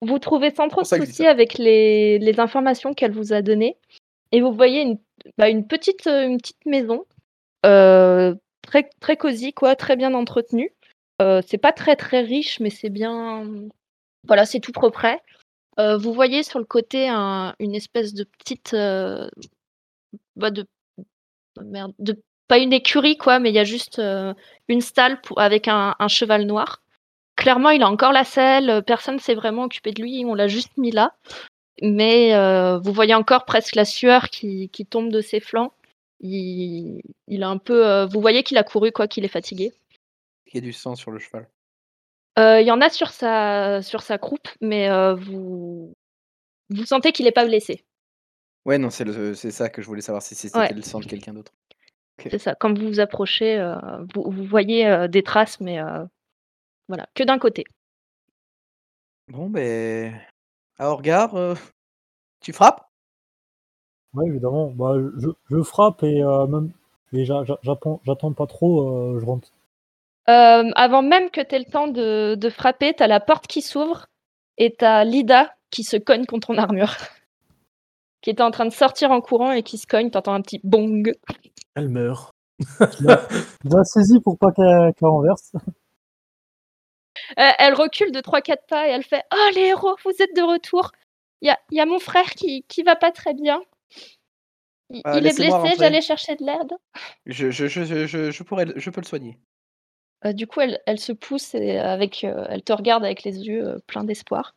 [0.08, 3.75] Vous trouvez sans trop de soucis avec les, les informations qu'elle vous a données.
[4.32, 4.97] Et vous voyez une,
[5.38, 7.04] bah, une, petite, euh, une petite maison,
[7.65, 10.71] euh, très, très cosy, quoi, très bien entretenue.
[11.45, 13.45] C'est pas très très riche, mais c'est bien.
[14.27, 15.05] Voilà, c'est tout propre.
[15.77, 18.75] Vous voyez sur le côté un- une espèce de petite.
[20.36, 20.65] bah, de.
[22.47, 24.01] Pas une écurie, quoi, mais il y a juste
[24.67, 26.82] une stalle avec un, cheval noir.
[27.36, 30.47] Clairement, il a encore la selle, personne ne s'est vraiment occupé de lui, on l'a
[30.47, 31.13] juste mis là.
[31.82, 32.34] Mais
[32.79, 35.73] vous voyez encore presque la sueur qui, tombe de ses flancs.
[36.21, 37.01] Il,
[37.43, 38.05] a un peu.
[38.05, 39.71] vous voyez qu'il a couru, quoi, qu'il est fatigué.
[40.49, 41.47] Il y a du sang sur le cheval?
[42.38, 45.93] Euh, Il y en a sur sa, sur sa croupe, mais euh, vous,
[46.69, 47.85] vous sentez qu'il n'est pas blessé.
[48.65, 50.73] Ouais, non, c'est le- c'est ça que je voulais savoir si c'était Ouais.
[50.73, 51.53] le sang de quelqu'un d'autre.
[52.29, 52.53] C'est ça.
[52.55, 53.75] Quand vous vous approchez, euh,
[54.13, 56.05] vous, vous voyez euh, des traces, mais euh,
[56.88, 57.63] voilà, que d'un côté.
[59.29, 60.19] Bon, ben.
[60.77, 61.55] À regard, euh,
[62.41, 62.89] tu frappes?
[64.13, 64.71] Ouais, évidemment.
[64.71, 66.71] Bah, je, je frappe et euh, même.
[67.13, 69.49] Et j'a- j'a- j'attends j'attends pas trop, euh, je rentre.
[70.30, 73.48] Euh, avant même que tu aies le temps de, de frapper, tu as la porte
[73.48, 74.06] qui s'ouvre
[74.58, 76.96] et tu as Lida qui se cogne contre ton armure.
[78.22, 80.12] qui était en train de sortir en courant et qui se cogne.
[80.12, 81.13] T'entends un petit bong.
[81.76, 82.32] Elle meurt.
[82.60, 85.54] Je la saisis pour pas qu'elle renverse.
[87.38, 90.42] Euh, elle recule de 3-4 pas et elle fait Oh les héros, vous êtes de
[90.42, 90.92] retour.
[91.42, 93.62] Il y a, y a mon frère qui, qui va pas très bien.
[94.89, 96.74] Il, Euh, il est blessé, j'allais chercher de l'aide.
[97.26, 99.38] je, je, je, je, je, je pourrais, je peux le soigner.
[100.25, 103.39] Euh, du coup, elle, elle se pousse et avec, euh, elle te regarde avec les
[103.39, 104.53] yeux euh, pleins d'espoir.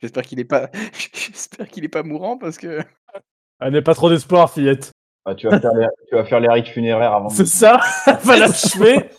[0.00, 0.70] J'espère qu'il est pas,
[1.12, 2.80] j'espère qu'il est pas mourant parce que.
[3.60, 4.92] Elle n'est pas trop d'espoir, fillette.
[5.24, 7.28] Ah, tu, vas faire les, tu vas faire les rites funéraires avant.
[7.28, 9.10] de- C'est ça Elle va l'achever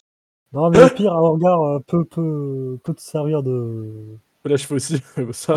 [0.54, 4.76] Non, mais le pire, un regard euh, peut, peut, peut te servir de Faut l'achever
[4.76, 5.02] aussi.
[5.34, 5.56] ça.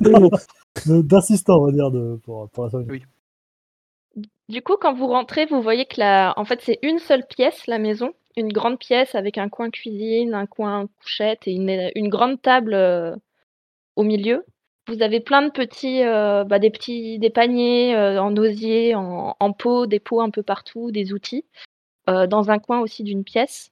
[0.00, 2.78] de- d'assistant, on va dire, de, pour, pour la.
[2.78, 3.02] Oui.
[4.48, 6.34] Du coup, quand vous rentrez, vous voyez que la...
[6.36, 8.12] en fait, c'est une seule pièce, la maison.
[8.36, 13.14] Une grande pièce avec un coin cuisine, un coin couchette et une, grande table euh,
[13.96, 14.44] au milieu.
[14.88, 19.36] Vous avez plein de petits, euh, bah, des petits des paniers euh, en osier, en,
[19.38, 21.44] en pot, des pots un peu partout, des outils.
[22.08, 23.70] Dans un coin aussi d'une pièce,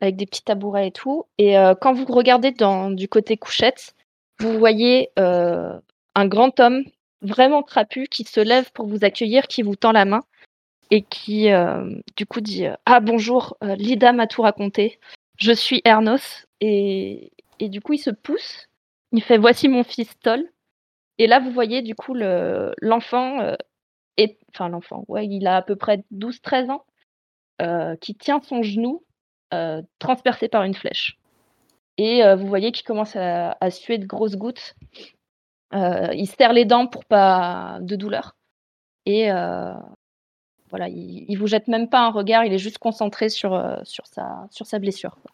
[0.00, 1.26] avec des petits tabourets et tout.
[1.36, 3.94] Et quand vous regardez du côté couchette,
[4.40, 6.84] vous voyez un grand homme
[7.20, 10.22] vraiment trapu qui se lève pour vous accueillir, qui vous tend la main
[10.90, 14.98] et qui euh, du coup dit euh, Ah bonjour, euh, Lida m'a tout raconté.
[15.38, 16.46] Je suis Ernos.
[16.60, 18.68] Et, du coup, il se pousse.
[19.12, 20.48] Il fait Voici mon fils Toll.
[21.18, 23.38] Et là, vous voyez du coup le- l'enfant,
[24.50, 26.84] enfin l'enfant, ouais, il a à peu près 12-13 ans,
[28.00, 29.02] qui tient son genou
[29.98, 31.18] transpercé par une flèche.
[31.98, 34.74] Et vous voyez qu'il commence à, à suer de grosses gouttes.
[35.72, 38.36] Il serre les dents pour pas de douleur.
[39.06, 39.30] Et
[40.70, 43.76] voilà, il, il vous jette même pas un regard, il est juste concentré sur, euh,
[43.84, 45.16] sur, sa, sur sa blessure.
[45.22, 45.30] quoi.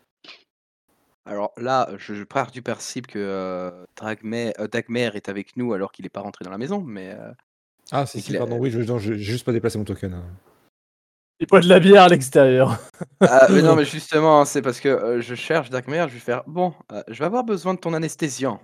[1.25, 5.73] Alors là, je, je pars du principe que euh, Dragmer, euh, Dagmer est avec nous
[5.73, 7.33] alors qu'il est pas rentré dans la maison, mais euh,
[7.93, 10.15] Ah, si, Et si, pardon, oui, je- juste pas déplacé mon token.
[10.15, 10.25] hein.
[11.39, 12.79] Il boit de la bière à l'extérieur.
[13.21, 16.43] Ah, mais non, mais justement, c'est parce que euh, je cherche Dagmer, je vais faire
[16.47, 18.61] Bon, euh, je vais avoir besoin de ton anesthésiant.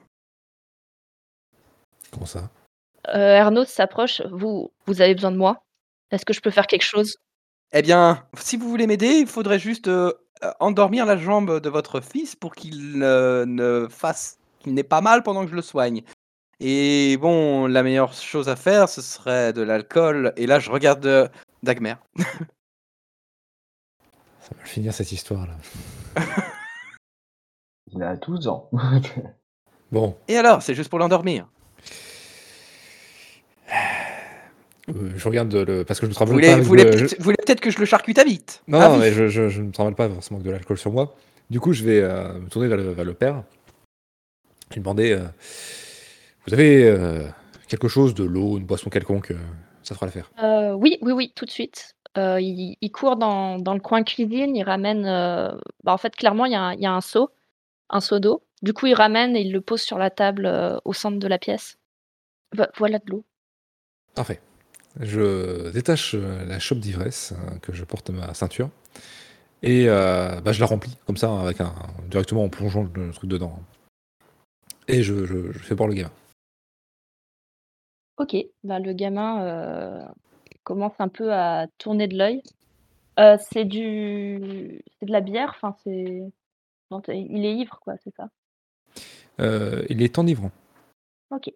[2.12, 2.50] Comment ça?
[3.08, 4.22] Euh, Ernos s'approche.
[4.32, 5.62] Vous, vous avez besoin de moi?
[6.10, 7.18] Est-ce que je peux faire quelque chose?
[7.72, 10.12] Eh bien, si vous voulez m'aider, il faudrait juste euh,
[10.44, 15.00] euh, endormir la jambe de votre fils pour qu'il euh, ne fasse, qu'il n'ait pas
[15.00, 16.02] mal pendant que je le soigne.
[16.60, 20.32] Et bon, la meilleure chose à faire, ce serait de l'alcool.
[20.36, 21.28] Et là, je regarde euh,
[21.62, 21.94] Dagmer.
[22.16, 22.24] Ça
[24.54, 25.54] va le finir cette histoire-là.
[27.92, 28.70] Il a 12 ans.
[29.90, 31.48] Bon, Et alors, c'est juste pour l'endormir.
[34.88, 35.84] Euh, je regarde le.
[35.84, 36.56] Parce que je me Vous travaille pas.
[36.56, 38.88] vous voulez le- peut-être vous voulez peut-être que je le charcute à vite Non, Ah
[38.88, 39.00] non, oui.
[39.00, 41.14] mais je, je, je ne travaille pas forcément avec de l'alcool sur moi.
[41.50, 43.42] Du coup, je vais euh, me tourner vers le, vers le père
[44.70, 45.24] et lui demander euh,
[46.46, 47.22] Vous avez euh,
[47.68, 49.38] quelque chose, de l'eau, une boisson quelconque euh,
[49.82, 50.30] Ça fera l'affaire.
[50.42, 51.94] Euh, Oui, oui, oui, tout de suite.
[52.16, 55.06] Euh, il, il court dans, dans le coin cuisine, il ramène.
[55.06, 55.52] euh,
[55.84, 57.30] bah, en fait, clairement, il y a un, il y a un seau,
[57.90, 58.42] un seau d'eau.
[58.62, 61.28] Du coup, il ramène et il le pose sur la table euh, au centre de
[61.28, 61.78] la pièce.
[62.56, 63.24] Vo- voilà de l'eau.
[64.14, 64.40] Parfait.
[65.00, 68.70] Je détache euh, la chope d'ivresse euh, que je porte ma ceinture
[69.62, 71.72] et euh, bah, je la remplis comme ça, avec un,
[72.10, 73.58] directement en plongeant le truc dedans.
[74.88, 76.10] Et je, je- je fais boire le gamin.
[78.16, 80.04] Ok, bah, le gamin euh,
[80.64, 82.42] commence un peu à tourner de l'œil.
[83.20, 85.54] Euh, c'est du, c'est de la bière.
[85.56, 86.22] Enfin, c'est,
[87.08, 88.28] il est ivre, quoi, c'est ça?
[89.88, 90.50] Il est enivrant.
[91.30, 91.50] Ok.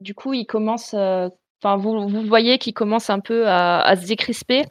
[0.00, 0.94] Du coup, il commence.
[1.62, 4.64] Enfin, vous, vous voyez qu'il commence un peu à, à se décrisper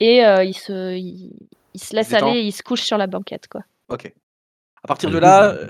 [0.00, 1.32] et euh, il se, il,
[1.74, 3.62] il se laisse aller, et il se couche sur la banquette, quoi.
[3.88, 4.12] Ok.
[4.84, 5.66] À partir Du de là, je- euh,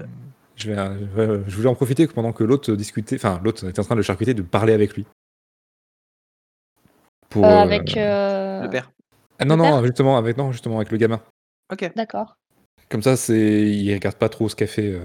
[0.57, 3.85] je, vais, euh, je voulais en profiter pendant que l'autre discutait, enfin l'autre était en
[3.85, 5.07] train de le charcuter, de parler avec lui.
[7.31, 7.97] Pour, Euh, avec.
[7.97, 8.91] euh, le père.
[9.39, 11.21] Ah, non, le non, père justement, avec, non, justement, avec le gamin.
[11.73, 11.93] Ok.
[11.95, 12.37] D'accord.
[12.89, 14.99] Comme ça, c'est, il regarde pas trop ce qu'a fait.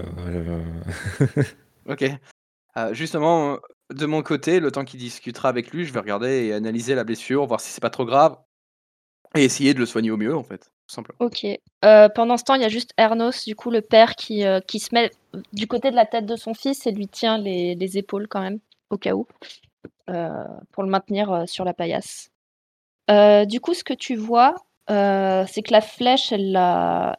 [1.86, 2.04] Ok.
[2.76, 3.58] Euh, justement,
[3.92, 7.04] de mon côté, le temps qu'il discutera avec lui, je vais regarder et analyser la
[7.04, 8.36] blessure, voir si c'est pas trop grave.
[9.36, 10.70] Et essayer de le soigner au mieux, en fait.
[10.86, 11.16] Tout simplement.
[11.18, 11.44] Ok.
[11.84, 14.60] Euh, pendant ce temps, il y a juste Ernos, du coup, le père, qui, euh,
[14.60, 15.10] qui se met
[15.52, 18.40] du côté de la tête de son fils et lui tient les, les épaules quand
[18.40, 19.26] même, au cas où,
[20.08, 22.30] euh, pour le maintenir sur la paillasse.
[23.08, 24.54] Du coup, ce que tu vois,
[24.88, 26.56] c'est que la flèche, elle,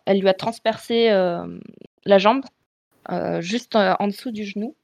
[0.06, 2.46] elle lui a transpercé la jambe,
[3.40, 4.76] juste en dessous du genou.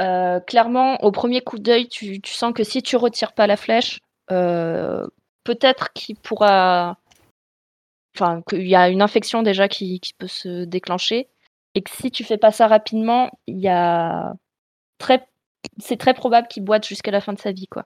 [0.00, 4.00] Euh, clairement, au premier coup d'œil, tu, sens que si tu retires pas la flèche,
[4.30, 5.06] euh,
[5.44, 6.98] peut-être qu'il pourra
[8.16, 11.28] enfin qu'il y a une infection déjà qui, peut se déclencher
[11.74, 14.34] et que si tu fais pas ça rapidement, il y a
[14.98, 15.26] très
[15.78, 17.84] c'est très probable qu'il boite jusqu'à la fin de sa vie quoi.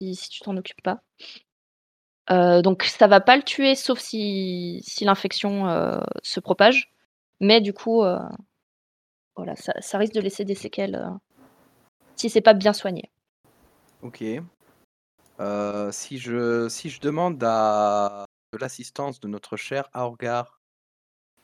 [0.00, 1.00] Si, tu t'en occupes pas.
[2.30, 6.92] Euh, donc ça va pas le tuer sauf si, l'infection se propage,
[7.40, 8.04] mais du coup
[9.36, 11.02] voilà ça, risque de laisser des séquelles
[12.16, 13.10] si c'est pas bien soigné.
[14.02, 14.24] Ok.
[15.38, 20.60] Euh, si, je, si je demande à de l'assistance de notre cher Aurgar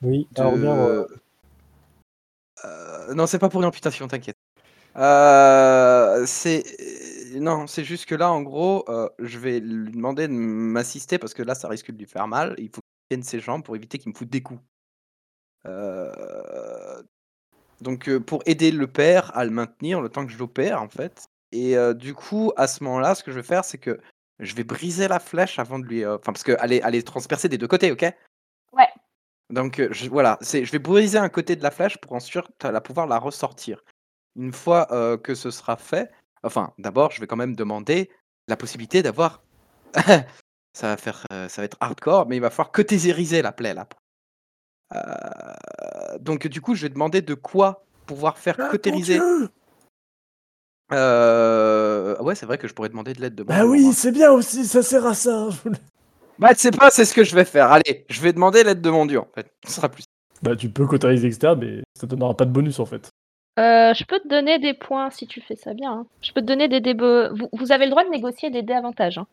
[0.03, 0.43] Oui, de...
[0.43, 1.07] euh,
[2.65, 4.37] Euh, non, c'est pas pour une amputation, t'inquiète.
[4.97, 6.65] Euh, c'est
[7.35, 11.33] non, c'est juste que là, en gros, euh, je vais lui demander de m'assister parce
[11.33, 12.55] que là, ça risque de lui faire mal.
[12.59, 14.61] Il faut qu'il tienne ses jambes pour éviter qu'il me foute des coups.
[15.67, 17.03] Euh,
[17.83, 20.89] Donc, euh, pour aider le père à le maintenir le temps que je l'opère, en
[20.89, 21.27] fait.
[21.51, 24.01] Et euh, du coup, à ce moment-là, ce que je vais faire, c'est que
[24.39, 26.05] je vais briser la flèche avant de lui.
[26.05, 28.03] euh, Enfin, parce qu'elle est, elle est transpercée des deux côtés, ok?
[28.73, 28.89] Ouais.
[29.51, 32.81] Donc je, voilà, c'est, je vais briser un côté de la flèche pour ensuite la
[32.81, 33.85] pouvoir la ressortir.
[34.35, 34.87] Une fois
[35.23, 36.11] que ce sera fait,
[36.43, 38.11] enfin d'abord je vais quand même demander
[38.49, 39.43] la possibilité d'avoir,
[40.73, 43.87] ça va faire, ça va être hardcore, mais il va falloir cautériser la plaie là.
[46.21, 49.21] Donc du coup je vais demander de quoi pouvoir faire Ah, cautériser.
[50.93, 53.43] Euh, ouais c'est vrai que je pourrais demander de l'aide de.
[53.43, 53.93] Bah Bonjour, oui, moi.
[53.95, 55.49] c'est bien aussi, ça sert à ça.
[56.39, 57.71] Bah tu sais pas, c'est ce que je vais faire.
[57.73, 59.51] Allez, je vais demander l'aide de mon dieu en fait.
[59.67, 60.05] Ce sera plus.
[60.43, 63.09] Bah tu peux cautériser externe, mais ça te donnera pas de bonus en fait.
[63.59, 65.93] Euh, je peux te donner des points si tu fais ça bien.
[65.93, 66.07] hein.
[66.23, 68.73] Je peux te donner des bo- Vous, vous avez le droit de négocier des dés
[68.73, 69.19] avantages.
[69.19, 69.27] hein.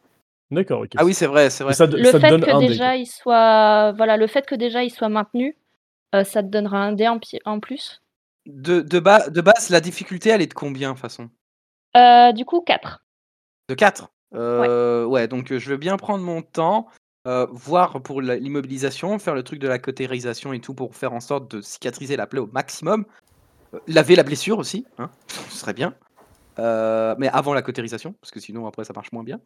[0.51, 0.91] D'accord, ok.
[0.97, 1.73] Ah oui c'est vrai, c'est vrai.
[1.73, 4.83] Ça, Le ça fait donne que dé, déjà il soit, voilà, le fait que déjà
[4.83, 5.55] il soit maintenu,
[6.15, 7.19] euh, ça te donnera un dé en,
[7.59, 8.01] plus?
[8.47, 11.29] De, de, bas, de base, la difficulté, elle est de combien, de toute façon?
[11.95, 13.03] Euh, du coup, 4.
[13.67, 15.27] De 4 euh, ouais.
[15.27, 16.87] donc euh, je veux bien prendre mon temps,
[17.27, 21.19] euh, voir pour l'immobilisation, faire le truc de la cautérisation et tout pour faire en
[21.19, 23.05] sorte de cicatriser la plaie au maximum.
[23.73, 25.93] Euh, laver la blessure aussi, hein, ce serait bien.
[26.59, 29.39] Euh, mais avant la cautérisation, parce que sinon après ça marche moins bien.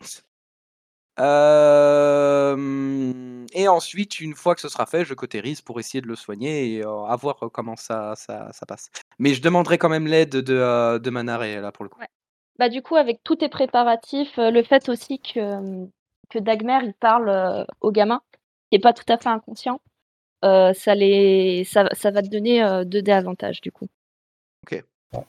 [1.19, 6.15] Euh, et ensuite, une fois que ce sera fait, je cautérise pour essayer de le
[6.15, 8.89] soigner et euh, à voir euh, comment ça, ça, ça passe.
[9.19, 11.99] Mais je demanderai quand même l'aide de, euh, de Manaré là pour le coup.
[11.99, 12.07] Ouais.
[12.59, 15.85] Bah, du coup, avec tous tes préparatifs, euh, le fait aussi que,
[16.29, 18.21] que Dagmer il parle euh, au gamin,
[18.69, 19.79] qui est pas tout à fait inconscient,
[20.45, 23.87] euh, ça, les, ça, ça va te donner euh, 2 dés avantages du coup.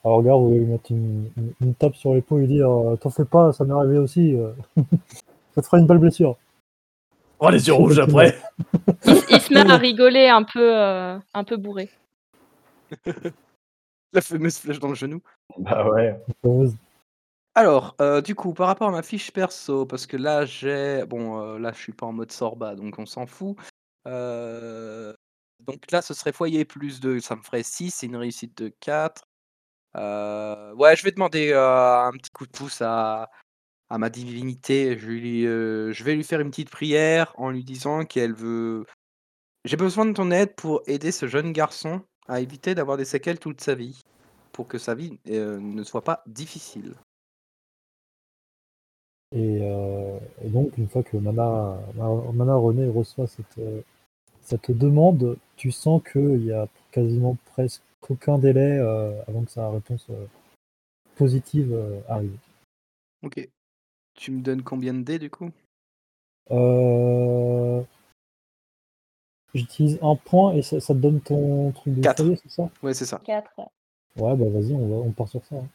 [0.03, 2.67] Alors, regarde, vous lui mettre une, une- une tape sur l'épaule et lui dire
[3.01, 4.35] T'en fais pas, ça m'est arrivé aussi.
[5.55, 6.37] Ça te fera une belle blessure.
[7.39, 8.37] Oh, les yeux rouges après
[9.05, 11.89] Il, il se met à rigoler un peu, euh, un peu bourré.
[14.13, 15.21] La fameuse flèche dans le genou.
[15.57, 16.17] Bah ouais.
[17.53, 21.03] Alors, euh, du coup, par rapport à ma fiche perso, parce que là j'ai.
[21.05, 23.57] Bon, euh, là je suis pas en mode Sorba, donc on s'en fout.
[24.07, 25.13] Euh,
[25.67, 28.69] Donc là, ce serait foyer plus 2, ça me ferait 6, c'est une réussite de
[28.79, 29.23] 4.
[29.97, 33.29] Euh, Ouais, je vais demander euh, un petit coup de pouce à,
[33.89, 34.97] à ma divinité.
[34.97, 38.85] Je, lui, euh, je vais lui faire une petite prière en lui disant qu'elle veut.
[39.63, 43.39] J'ai besoin de ton aide pour aider ce jeune garçon à éviter d'avoir des séquelles
[43.39, 44.01] toute sa vie,
[44.51, 46.95] pour que sa vie euh, ne soit pas difficile.
[49.31, 53.59] Et, euh, et donc, une fois que Mana, Ma- Mana René reçoit cette,
[54.41, 58.79] cette demande, tu sens qu'il y a quasiment presque aucun délai
[59.27, 60.07] avant que sa réponse
[61.15, 61.75] positive
[62.07, 62.37] arrive.
[63.23, 63.49] Ok.
[64.15, 65.49] Tu me donnes combien de dés du coup?
[66.51, 67.81] Euh,
[69.53, 72.23] J'utilise un point et ça, ça te donne ton truc de Quatre.
[72.23, 72.69] foyer, c'est ça?
[72.83, 73.21] Ouais, c'est ça.
[73.23, 73.49] 4.
[74.17, 75.55] Ouais, bah vas-y, on, va, on part sur ça.
[75.55, 75.67] hein.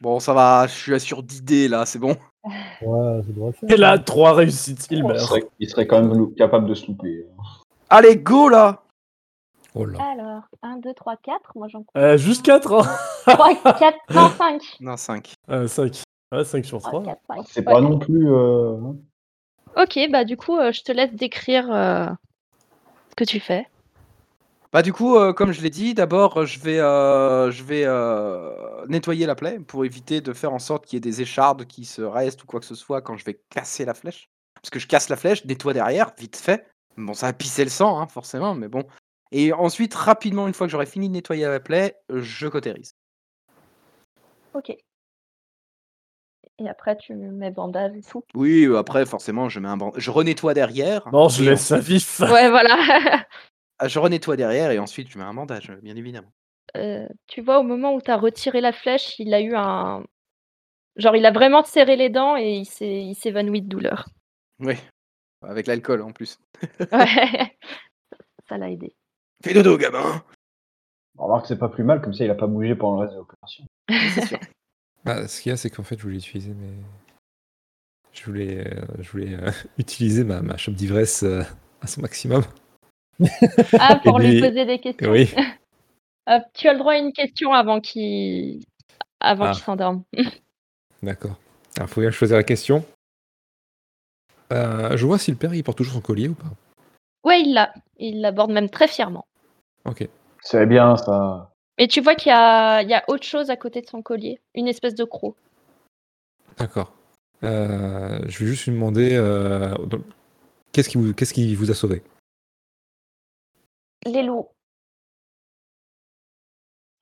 [0.00, 2.16] Bon, ça va, je suis sur 10 dés là, c'est bon.
[2.82, 3.70] Ouais, ça devrait le faire.
[3.70, 5.20] Et là, trois réussites, il Il meurt.
[5.20, 7.24] serait, il serait quand même lou- capable de se louper.
[7.88, 8.82] Allez, go là
[9.74, 9.98] Oh là.
[10.12, 11.52] Alors, 1, 2, 3, 4.
[11.56, 12.96] Moi j'en Euh, juste 4, hein
[13.34, 14.62] 3, 4, non, 5.
[14.80, 15.32] Non, 5.
[15.48, 16.02] euh, 5.
[16.34, 17.02] Ouais, 5 sur 3.
[17.04, 17.46] 4, 5.
[17.48, 18.28] C'est pas non plus.
[18.30, 18.76] euh.
[19.76, 22.06] Ok, bah du coup, euh, je te laisse décrire euh,
[23.10, 23.66] ce que tu fais.
[24.72, 28.50] Bah du coup, euh, comme je l'ai dit, d'abord je vais, euh, je vais euh,
[28.88, 31.84] nettoyer la plaie pour éviter de faire en sorte qu'il y ait des échardes qui
[31.84, 34.28] se restent ou quoi que ce soit quand je vais casser la flèche.
[34.56, 36.66] Parce que je casse la flèche, nettoie derrière, vite fait.
[36.96, 38.82] Bon, ça va pisser le sang, hein, forcément, mais bon.
[39.30, 42.94] Et ensuite, rapidement, une fois que j'aurai fini de nettoyer la plaie, je cautérise.
[44.54, 44.76] Ok.
[46.58, 48.22] Et après, tu mets bandage et tout.
[48.34, 51.08] Oui, après, forcément, je mets un ban- je renettoie derrière.
[51.12, 52.20] Non, je laisse ça vif.
[52.20, 52.76] Ouais, voilà.
[53.80, 56.30] Ah, Je renettoie derrière et ensuite je mets un bandage, bien évidemment.
[56.76, 60.04] Euh, tu vois, au moment où tu as retiré la flèche, il a eu un.
[60.94, 64.08] Genre, il a vraiment serré les dents et il s'est il s'évanouit de douleur.
[64.60, 64.76] Oui,
[65.42, 66.38] avec l'alcool en plus.
[66.92, 67.56] Ouais.
[68.48, 68.94] Ça l'a aidé.
[69.42, 70.22] Fais dodo, gamin
[71.18, 73.18] Remarque, c'est pas plus mal, comme ça il a pas bougé pendant le reste de
[73.18, 73.64] l'opération.
[73.90, 74.38] C'est sûr.
[75.04, 76.72] Bah, ce qu'il y a, c'est qu'en fait, je voulais utiliser mes.
[78.12, 81.42] Je voulais, euh, je voulais euh, utiliser ma, ma chope d'ivresse euh,
[81.82, 82.42] à son maximum.
[83.78, 85.10] Ah, pour lui poser des questions.
[85.10, 85.32] Oui.
[86.28, 88.64] Euh, tu as le droit à une question avant qu'il
[89.20, 89.52] avant Ah.
[89.52, 90.02] qu'il s'endorme.
[91.02, 91.38] D'accord.
[91.76, 92.84] Alors, faut bien choisir la question.
[94.52, 96.50] Euh, je vois si le père il porte toujours son collier ou pas?
[97.24, 97.72] Ouais, il l'a.
[97.98, 99.26] Il l'aborde même très fièrement.
[99.84, 100.08] Ok.
[100.42, 101.52] C'est bien ça.
[101.78, 104.02] Mais tu vois qu'il y a, il y a autre chose à côté de son
[104.02, 104.40] collier.
[104.54, 105.36] Une espèce de croc.
[106.56, 106.92] D'accord.
[107.42, 109.74] Euh, je vais juste lui demander euh,
[110.72, 112.02] qu'est-ce qui, vous- qu'est-ce qui vous a sauvé?
[114.06, 114.48] Les loups.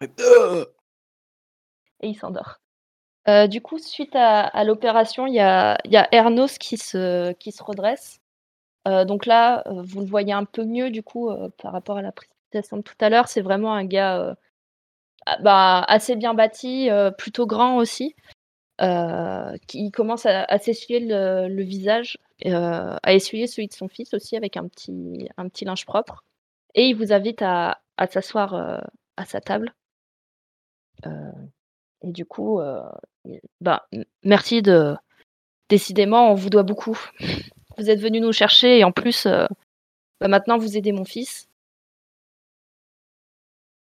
[0.00, 0.08] Et
[2.08, 2.56] il s'endort.
[3.28, 6.76] Euh, du coup, suite à, à l'opération, il y a, il y a Ernos qui
[6.76, 8.20] se, qui se redresse.
[8.88, 12.02] Euh, donc là, vous le voyez un peu mieux, du coup, euh, par rapport à
[12.02, 13.28] la présentation de tout à l'heure.
[13.28, 14.36] C'est vraiment un gars
[15.40, 18.14] bah, assez bien bâti, euh, plutôt grand aussi,
[18.80, 24.36] euh, qui commence à, s'essuyer le, visage, euh, à essuyer celui de son fils aussi
[24.36, 26.24] avec un petit, un petit linge propre.
[26.74, 28.54] Et il vous invite à, s'asseoir
[29.16, 29.74] à sa table.
[31.04, 32.60] Et du coup,
[33.60, 33.88] bah,
[34.24, 34.96] merci de.
[35.68, 36.98] Décidément, on vous doit beaucoup.
[37.78, 41.48] Vous êtes venu nous chercher et en plus, bah, maintenant vous aidez mon fils.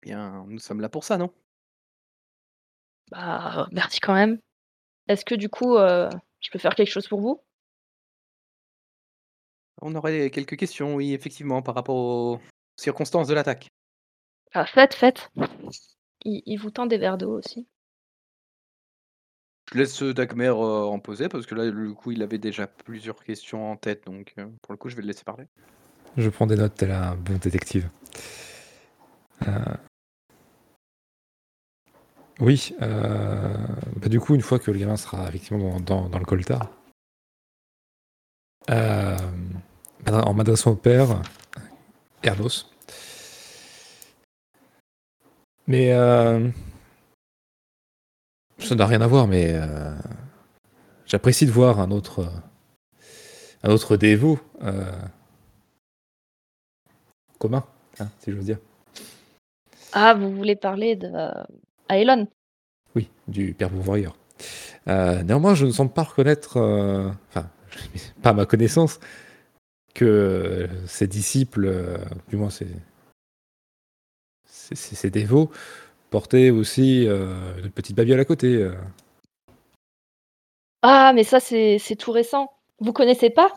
[0.03, 1.33] Bien, nous sommes là pour ça, non?
[3.11, 4.39] Bah, merci quand même.
[5.09, 6.09] Est-ce que du coup, euh,
[6.41, 7.43] je peux faire quelque chose pour vous?
[9.83, 12.41] On aurait quelques questions, oui, effectivement, par rapport aux
[12.77, 13.69] circonstances de l'attaque.
[14.53, 15.31] Ah, faites, faites.
[16.25, 17.67] Il, il vous tend des verres d'eau aussi.
[19.73, 22.67] Je laisse euh, Dagmer euh, en poser parce que là, du coup, il avait déjà
[22.67, 25.47] plusieurs questions en tête, donc euh, pour le coup, je vais le laisser parler.
[26.17, 27.89] Je prends des notes tel un bon détective.
[29.47, 29.77] Euh,
[32.41, 33.55] Oui, euh,
[33.97, 36.71] bah, du coup, une fois que le gamin sera effectivement dans, le coltard,
[38.71, 39.17] Euh,
[40.07, 41.23] en m'adressant au père,
[42.23, 42.71] Ernos.
[45.67, 46.49] Mais euh,
[48.59, 49.61] ça n'a rien à voir, mais
[51.07, 52.31] j'apprécie de voir un autre,
[53.63, 54.39] un autre dévot
[57.39, 57.65] commun,
[57.99, 58.59] hein, si veux dire.
[59.93, 61.11] Ah, vous voulez parler de
[61.91, 62.29] Aelon
[62.95, 64.17] Oui, du père Bourvoyeur.
[64.89, 67.51] Euh, néanmoins, je ne semble pas reconnaître, euh, enfin,
[68.23, 69.01] pas à ma connaissance,
[69.95, 72.69] que ses disciples, euh, du moins ses,
[74.47, 75.51] ses, dévots,
[76.11, 78.71] portaient aussi une petite babiole à côté.
[80.83, 82.51] Ah, mais ça, c'est c'est tout récent.
[82.79, 83.53] Vous connaissez pas?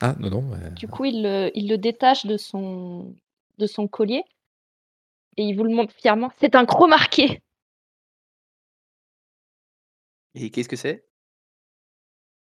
[0.00, 0.44] Ah, non, non.
[0.76, 3.14] Du coup, il le, il le détache de son,
[3.58, 4.22] de son collier
[5.38, 6.30] et il vous le montre fièrement.
[6.40, 7.40] C'est un croc marqué.
[10.34, 11.06] Et qu'est-ce que c'est?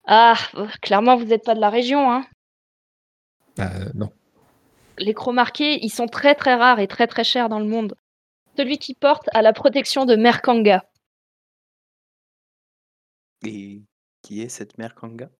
[0.06, 2.10] Ah, euh, clairement, vous n'êtes pas de la région.
[2.10, 2.26] Hein.
[3.58, 4.10] Ah, non.
[4.98, 7.94] Les crocs marqués, ils sont très très rares et très très chers dans le monde.
[8.56, 10.84] Celui qui porte a la protection de Merkanga.
[13.44, 13.82] Et
[14.22, 15.30] qui est cette mère Kanga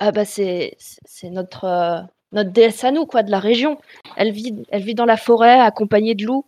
[0.00, 2.02] Ah bah c'est c'est- c'est notre euh,
[2.34, 3.78] notre déesse à nous quoi de la région.
[4.16, 6.46] Elle vit dans la forêt accompagnée de loups.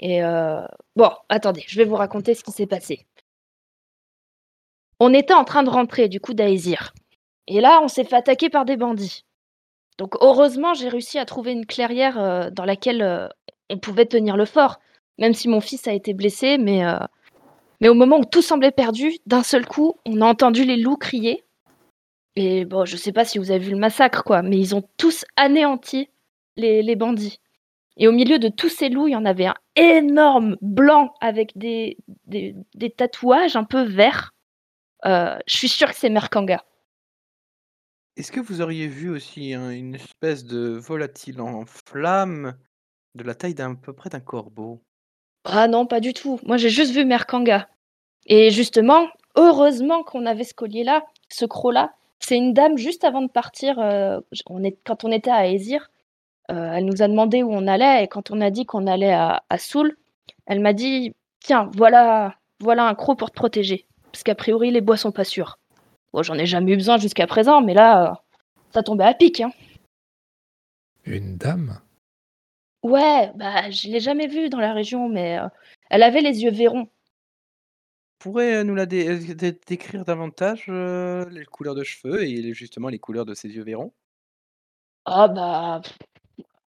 [0.00, 0.60] Et euh,
[0.96, 3.06] bon, attendez, je vais vous raconter ce qui s'est passé.
[5.00, 6.92] On était en train de rentrer du coup d'Aesir.
[7.46, 9.24] Et là, on s'est fait attaquer par des bandits.
[9.96, 13.28] Donc heureusement, j'ai réussi à trouver une clairière euh, dans laquelle euh,
[13.70, 14.80] on pouvait tenir le fort,
[15.18, 16.82] même si mon fils a été blessé, mais
[17.80, 20.96] mais au moment où tout semblait perdu, d'un seul coup, on a entendu les loups
[20.96, 21.44] crier.
[22.36, 24.88] Et bon, je sais pas si vous avez vu le massacre, quoi, mais ils ont
[24.96, 26.08] tous anéanti
[26.56, 27.40] les, les bandits.
[27.96, 31.56] Et au milieu de tous ces loups, il y en avait un énorme blanc avec
[31.58, 34.34] des, des, des tatouages un peu verts.
[35.04, 36.64] Euh, je suis sûre que c'est Merkanga.
[38.16, 42.56] Est-ce que vous auriez vu aussi un- une espèce de volatile en flamme
[43.14, 44.82] de la taille d'un peu près d'un corbeau?
[45.44, 46.38] Ah non, pas du tout.
[46.44, 47.68] Moi, j'ai juste vu Merkanga.
[48.26, 51.94] Et justement, heureusement qu'on avait ce collier-là, ce croc-là.
[52.20, 53.78] C'est une dame juste avant de partir.
[53.78, 55.90] euh, on est, quand on était à Aesir,
[56.50, 58.04] euh, elle nous a demandé où on allait.
[58.04, 59.96] Et quand on a dit qu'on allait à, à Soul,
[60.46, 63.86] elle m'a dit Tiens, voilà, voilà un croc pour te protéger.
[64.12, 65.58] Parce qu'a priori, les bois sont pas sûrs.
[66.12, 68.14] Bon, j'en ai jamais eu besoin jusqu'à présent, mais là, euh,
[68.72, 69.40] ça tombait à pic.
[69.40, 69.52] Hein.
[71.04, 71.80] Une dame?
[72.82, 75.48] Ouais, bah, je l'ai jamais vue dans la région, mais euh,
[75.90, 76.88] elle avait les yeux verrons.
[78.18, 82.52] Pourrait euh, nous la dé- euh, dé- décrire davantage euh, les couleurs de cheveux et
[82.54, 83.92] justement les couleurs de ses yeux verrons?
[85.04, 85.96] Ah bah, pff,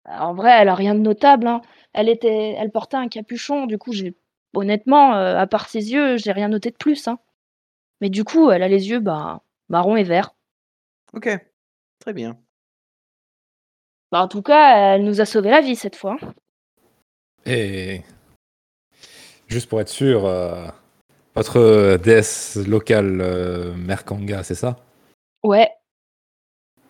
[0.05, 1.47] en vrai, elle a rien de notable.
[1.47, 1.61] hein.
[1.93, 3.65] Elle était, elle portait un capuchon.
[3.67, 4.15] Du coup, j'ai,
[4.53, 7.07] honnêtement, euh, à part ses yeux, j'ai rien noté de plus.
[7.07, 7.19] hein.
[8.01, 10.35] Mais du coup, elle a les yeux bah, marron et vert.
[11.13, 11.29] Ok,
[11.99, 12.39] très bien.
[14.11, 16.17] Bah, en tout cas, elle nous a sauvé la vie cette fois.
[16.21, 16.33] hein.
[17.45, 18.03] Et
[19.47, 20.67] juste pour être sûr, euh,
[21.35, 24.77] votre déesse locale euh, Merkanga, c'est ça?
[25.43, 25.71] Ouais.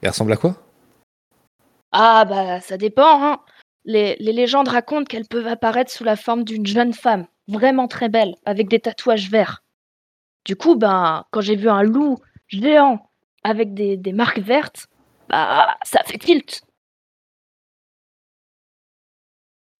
[0.01, 0.55] Elle ressemble à quoi?
[1.91, 3.23] Ah bah, ça dépend.
[3.23, 3.41] hein.
[3.83, 8.09] Les, les légendes racontent qu'elles peuvent apparaître sous la forme d'une jeune femme, vraiment très
[8.09, 9.63] belle, avec des tatouages verts.
[10.45, 13.09] Du coup, ben, quand j'ai vu un loup géant
[13.43, 14.87] avec des, des marques vertes,
[15.29, 16.63] bah, ça fait tilt.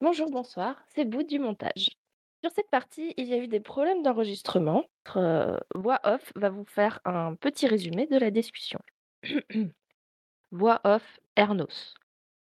[0.02, 1.90] Bonjour, bonsoir, c'est Bout du montage.
[2.42, 4.86] Sur cette partie, il y a eu des problèmes d'enregistrement.
[5.16, 8.80] Euh, voix off va vous faire un petit résumé de la discussion.
[10.52, 11.94] voix off Ernos.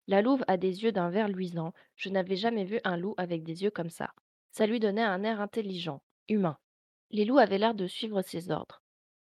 [0.07, 1.73] La louve a des yeux d'un vert luisant.
[1.95, 4.09] Je n'avais jamais vu un loup avec des yeux comme ça.
[4.49, 6.57] Ça lui donnait un air intelligent, humain.
[7.11, 8.81] Les loups avaient l'air de suivre ses ordres.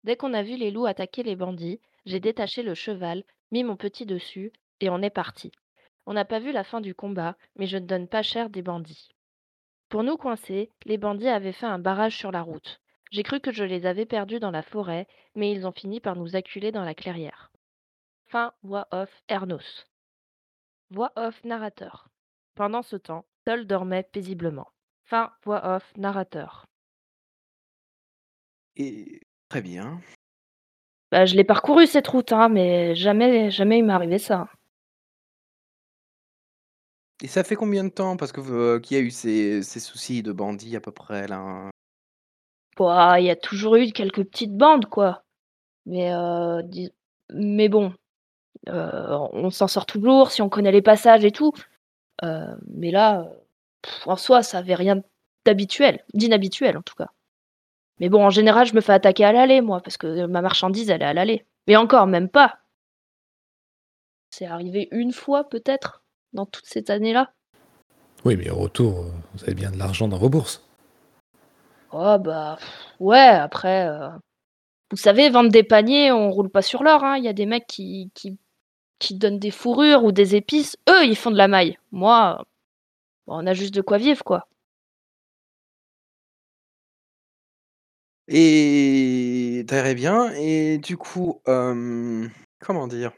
[0.04, 3.76] Dès qu'on a vu les loups attaquer les bandits, j'ai détaché le cheval, mis mon
[3.76, 5.50] petit dessus, et on est parti.
[6.06, 8.62] On n'a pas vu la fin du combat, mais je ne donne pas cher des
[8.62, 9.08] bandits.
[9.92, 12.80] Pour nous coincer, les bandits avaient fait un barrage sur la route.
[13.10, 16.16] J'ai cru que je les avais perdus dans la forêt, mais ils ont fini par
[16.16, 17.52] nous acculer dans la clairière.
[18.24, 19.84] Fin voix off Ernos.
[20.88, 22.08] Voix off narrateur.
[22.54, 24.68] Pendant ce temps, Sol dormait paisiblement.
[25.04, 26.64] Fin voix off narrateur.
[28.76, 29.20] Et
[29.50, 30.00] très bien.
[31.10, 34.48] Bah, je l'ai parcouru cette route, hein, mais jamais, jamais il m'est arrivé ça.
[37.22, 38.16] Et ça fait combien de temps?
[38.16, 41.70] Parce que euh, qu'il a eu ces, soucis de bandits à peu près là?
[42.76, 45.22] Bah, il y a toujours eu quelques petites bandes, quoi.
[45.86, 46.10] Mais,
[47.32, 47.92] mais bon,
[48.66, 51.52] on s'en sort toujours si on connaît les passages et tout.
[52.22, 53.28] Mais là,
[54.06, 55.02] en soi, ça avait rien
[55.44, 57.08] d'habituel, d'inhabituel en tout cas.
[57.98, 60.90] Mais bon, en général, je me fais attaquer à l'aller, moi, parce que ma marchandise,
[60.90, 61.46] elle est à l'aller.
[61.66, 62.58] Mais encore, même pas.
[64.30, 66.01] C'est arrivé une fois, peut-être,
[66.32, 67.32] dans toute cette année-là.
[68.24, 70.62] Oui, mais au retour, euh, vous avez bien de l'argent dans vos bourses.
[71.92, 72.58] Oh, bah,
[73.00, 73.86] ouais, après.
[73.88, 74.08] euh,
[74.90, 77.04] Vous savez, vendre des paniers, on roule pas sur l'or.
[77.04, 77.16] hein.
[77.18, 78.38] Il y a des mecs qui, qui,
[78.98, 80.76] qui donnent des fourrures ou des épices.
[80.90, 81.78] Eux, ils font de la maille.
[81.92, 82.44] Moi,
[83.28, 84.48] on a juste de quoi vivre, quoi.
[88.28, 90.32] Et très bien.
[90.34, 92.28] Et du coup, euh,
[92.60, 93.12] comment dire?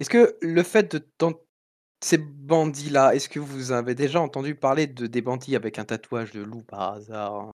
[0.00, 1.32] Est-ce que le fait de dans
[2.00, 6.30] ces bandits-là, est-ce que vous avez déjà entendu parler de des bandits avec un tatouage
[6.32, 7.50] de loup par hasard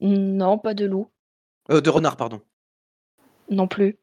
[0.00, 1.10] Non, pas de loup.
[1.70, 2.40] Euh, De renard, pardon.
[3.50, 3.96] Non plus.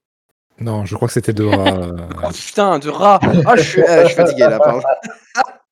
[0.59, 1.73] Non, je crois que c'était Dora.
[1.79, 4.81] euh, Oh putain, de rat Ah, je suis, euh, je suis fatigué là, pardon.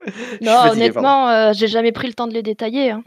[0.06, 1.08] Je suis Non, fatigué, pardon.
[1.08, 2.92] honnêtement, euh, j'ai jamais pris le temps de les détailler.
[2.92, 3.04] hein.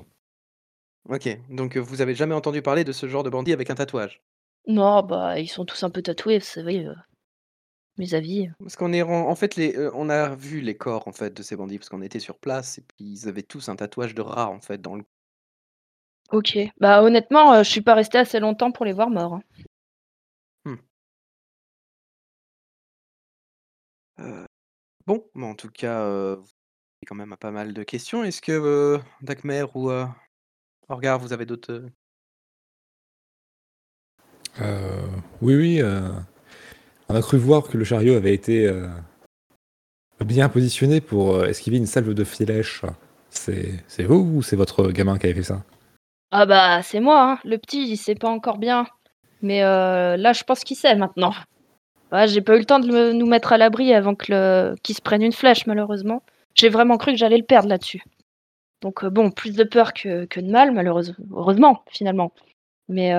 [1.10, 3.74] Ok, donc euh, vous avez jamais entendu parler de ce genre de bandit avec un
[3.74, 4.22] tatouage?
[4.66, 6.86] Non, bah, ils sont tous un peu tatoués, vous savez.
[6.86, 6.94] euh,
[7.98, 8.50] mes avis.
[8.60, 11.34] Parce qu'on est en, en fait, les, euh, on a vu les corps en fait
[11.34, 14.14] de ces bandits parce qu'on était sur place et puis ils avaient tous un tatouage
[14.14, 15.04] de rat en fait dans le.
[16.32, 16.58] Ok.
[16.80, 19.34] Bah, honnêtement, euh, je suis pas restée assez longtemps pour les voir morts.
[19.34, 19.42] hein.
[24.18, 24.46] Euh,
[25.06, 28.24] Bon, mais en tout cas, euh, vous avez quand même pas mal de questions.
[28.24, 30.06] Est-ce que euh, Dagmer ou euh,
[30.88, 31.84] Orgar, vous avez d'autres
[35.42, 35.82] oui, oui.
[35.82, 36.08] euh,
[37.08, 38.88] on a cru voir que le chariot avait été euh,
[40.24, 42.82] bien positionné pour euh, esquiver une salve de flèches.
[43.30, 45.62] C'est vous ou c'est votre gamin qui avait fait ça?
[46.30, 47.38] Ah bah, c'est moi, hein.
[47.44, 48.86] Le petit, il sait pas encore bien.
[49.42, 51.32] Mais euh, là, je pense qu'il sait maintenant.
[52.26, 55.22] J'ai pas eu le temps de nous mettre à l'abri avant que qu'il se prenne
[55.22, 56.22] une flèche, malheureusement.
[56.54, 58.02] J'ai vraiment cru que j'allais le perdre là-dessus.
[58.80, 61.16] Donc bon, plus de peur que, de mal, malheureusement.
[61.32, 62.32] Heureusement, finalement.
[62.88, 63.12] Mais,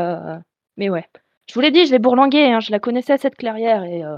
[0.77, 1.05] mais ouais.
[1.47, 2.59] Je vous l'ai dit, je l'ai bourlingué, hein.
[2.59, 3.83] Je la connaissais, cette clairière.
[3.83, 4.17] Et, euh,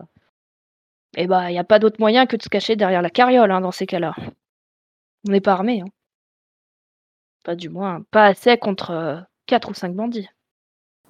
[1.17, 3.51] et bah, il n'y a pas d'autre moyen que de se cacher derrière la carriole,
[3.51, 4.13] hein, dans ces cas-là.
[5.27, 5.89] On n'est pas armé, hein.
[7.45, 9.15] Pas du moins, pas assez contre euh,
[9.45, 10.27] quatre ou cinq bandits.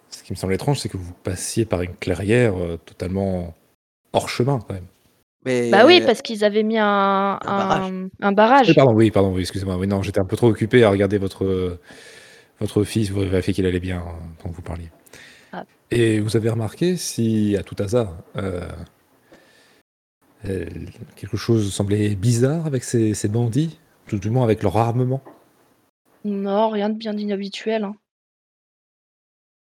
[0.09, 3.53] Ce qui me semble étrange, c'est que vous passiez par une clairière euh, totalement
[4.13, 4.87] hors chemin quand même.
[5.45, 7.91] Mais Bah oui, parce qu'ils avaient mis un, un barrage.
[7.91, 8.75] un, un barrage.
[8.75, 9.77] Pardon, oui, pardon, oui, excusez-moi.
[9.77, 11.79] Oui, non, j'étais un peu trop occupé à regarder votre, euh,
[12.59, 14.89] votre fils, vous vérifier qu'il allait bien euh, pendant que vous parliez.
[15.91, 18.67] Et vous avez remarqué si, à tout hasard, euh,
[20.45, 20.65] euh,
[21.15, 25.21] quelque chose semblait bizarre avec ces, ces bandits, tout du moins avec leur armement?
[26.25, 27.83] Non, rien de bien inhabituel.
[27.85, 27.95] hein.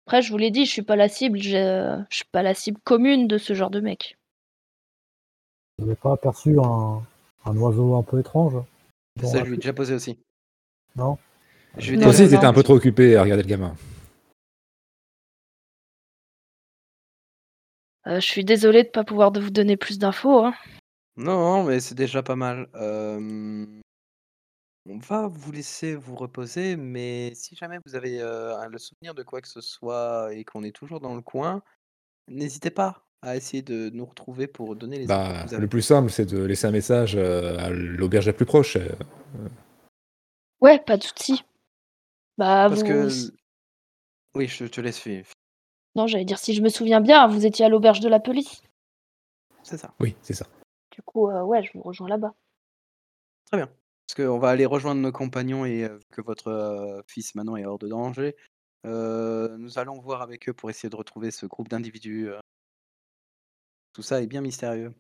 [0.06, 2.54] Après, je vous l'ai dit, je suis pas la cible, je, je suis pas la
[2.54, 4.16] cible commune de ce genre de mec.
[5.78, 7.02] Vous n'avez pas aperçu un,
[7.44, 8.54] un oiseau un peu étrange
[9.22, 10.18] Ça, je lui ai déjà posé aussi.
[10.96, 11.18] Non?
[11.78, 12.48] Je lui ai aussi, t'étais non.
[12.48, 13.74] un peu trop occupé à regarder le gamin.
[18.06, 20.44] Je suis désolée de pas pouvoir de vous donner plus d'infos.
[20.44, 20.54] hein.
[21.16, 22.68] Non, mais c'est déjà pas mal.
[22.74, 23.64] Euh,
[24.86, 29.22] On va vous laisser vous reposer, mais si jamais vous avez euh, le souvenir de
[29.22, 31.62] quoi que ce soit et qu'on est toujours dans le coin,
[32.28, 35.62] n'hésitez pas à essayer de nous retrouver pour donner les infos Bah, que vous avez.
[35.62, 38.76] le plus simple, c'est de laisser un message euh, à l'auberge la plus proche.
[38.76, 38.88] euh,
[40.60, 41.42] Ouais, pas de souci.
[42.36, 42.86] Bah, Parce vous...
[42.88, 43.08] que...
[44.34, 45.28] Oui, je te laisse suivre.
[45.94, 48.62] Non, j'allais dire, si je me souviens bien, vous étiez à l'auberge de la police.
[49.62, 49.94] C'est ça.
[50.00, 50.46] Oui, c'est ça.
[50.90, 52.34] Du coup, euh, ouais, je vous rejoins là-bas.
[53.46, 53.68] Très bien.
[54.06, 57.64] Parce qu'on va aller rejoindre nos compagnons et euh, que votre euh, fils maintenant est
[57.64, 58.36] hors de danger.
[58.86, 62.28] euh, nous allons voir avec eux pour essayer de retrouver ce groupe d'individus.
[63.94, 64.92] Tout ça est bien mystérieux.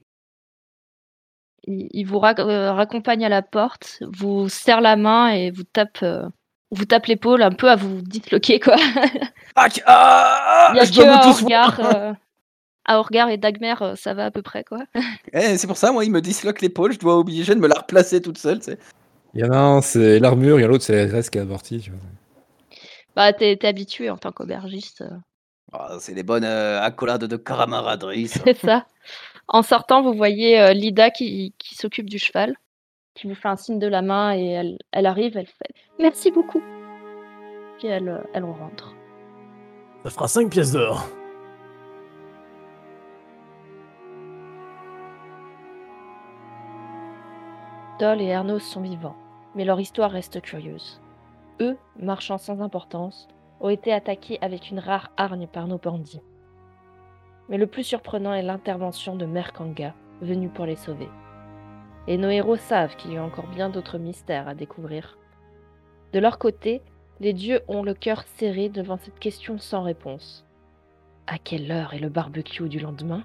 [1.64, 6.02] Il, il vous rac- raccompagne à la porte, vous serre la main et vous tape,
[6.02, 6.28] euh,
[6.70, 8.76] vous tape l'épaule un peu à vous disloquer, quoi.
[9.56, 11.80] Ah, ah, Il y a je dois que à voir.
[11.80, 12.12] euh,
[12.86, 14.78] à Orgar et Dagmer, euh, ça va à peu près, quoi.
[15.32, 17.76] Eh, c'est pour ça, moi, il me disloque l'épaule, je dois obliger de me la
[17.76, 18.58] replacer toute seule.
[19.34, 21.30] Il y en a un, c'est l'armure, il y en a l'autre, c'est la graisse
[21.30, 21.78] qui est abortie.
[21.80, 22.00] Tu vois.
[23.14, 25.02] Bah, t'es t'es habitué en tant qu'aubergiste.
[25.02, 25.16] euh,
[25.72, 28.26] Ah, c'est des bonnes euh, accolades de camaraderie.
[28.28, 28.40] ça.
[28.44, 28.86] C'est ça.
[29.46, 32.56] En sortant, vous voyez euh, Lida qui, qui s'occupe du cheval,
[33.14, 36.30] qui vous fait un signe de la main et elle, elle arrive, elle fait merci
[36.30, 36.62] beaucoup.
[37.78, 38.94] Puis elle, euh, elle rentre.
[40.04, 41.06] Ça fera 5 pièces d'or.
[47.98, 49.16] Dol et Ernos sont vivants,
[49.54, 51.00] mais leur histoire reste curieuse.
[51.60, 53.28] Eux, marchant sans importance,
[53.60, 56.20] ont été attaqués avec une rare hargne par nos bandits.
[57.48, 61.08] Mais le plus surprenant est l'intervention de Merkanga, venu pour les sauver.
[62.06, 65.16] Et nos héros savent qu'il y a encore bien d'autres mystères à découvrir.
[66.12, 66.82] De leur côté,
[67.20, 70.44] Les dieux ont le cœur serré devant cette question sans réponse.
[71.26, 73.22] À quelle heure est le barbecue du lendemain?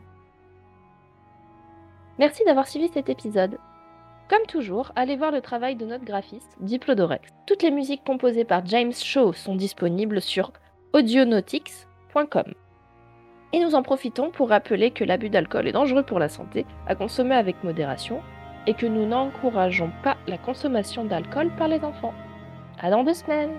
[2.20, 3.58] Merci d'avoir suivi cet épisode.
[4.30, 7.30] Comme toujours, allez voir le travail de notre graphiste, Diplodorex.
[7.48, 10.54] Toutes les musiques composées par James Shaw sont disponibles sur
[10.94, 12.54] audionautics.com.
[13.54, 16.94] Et nous en profitons pour rappeler que l'abus d'alcool est dangereux pour la santé, à
[16.94, 18.22] consommer avec modération,
[18.70, 22.14] et que nous n'encourageons pas la consommation d'alcool par les enfants.
[22.80, 23.58] À dans deux semaines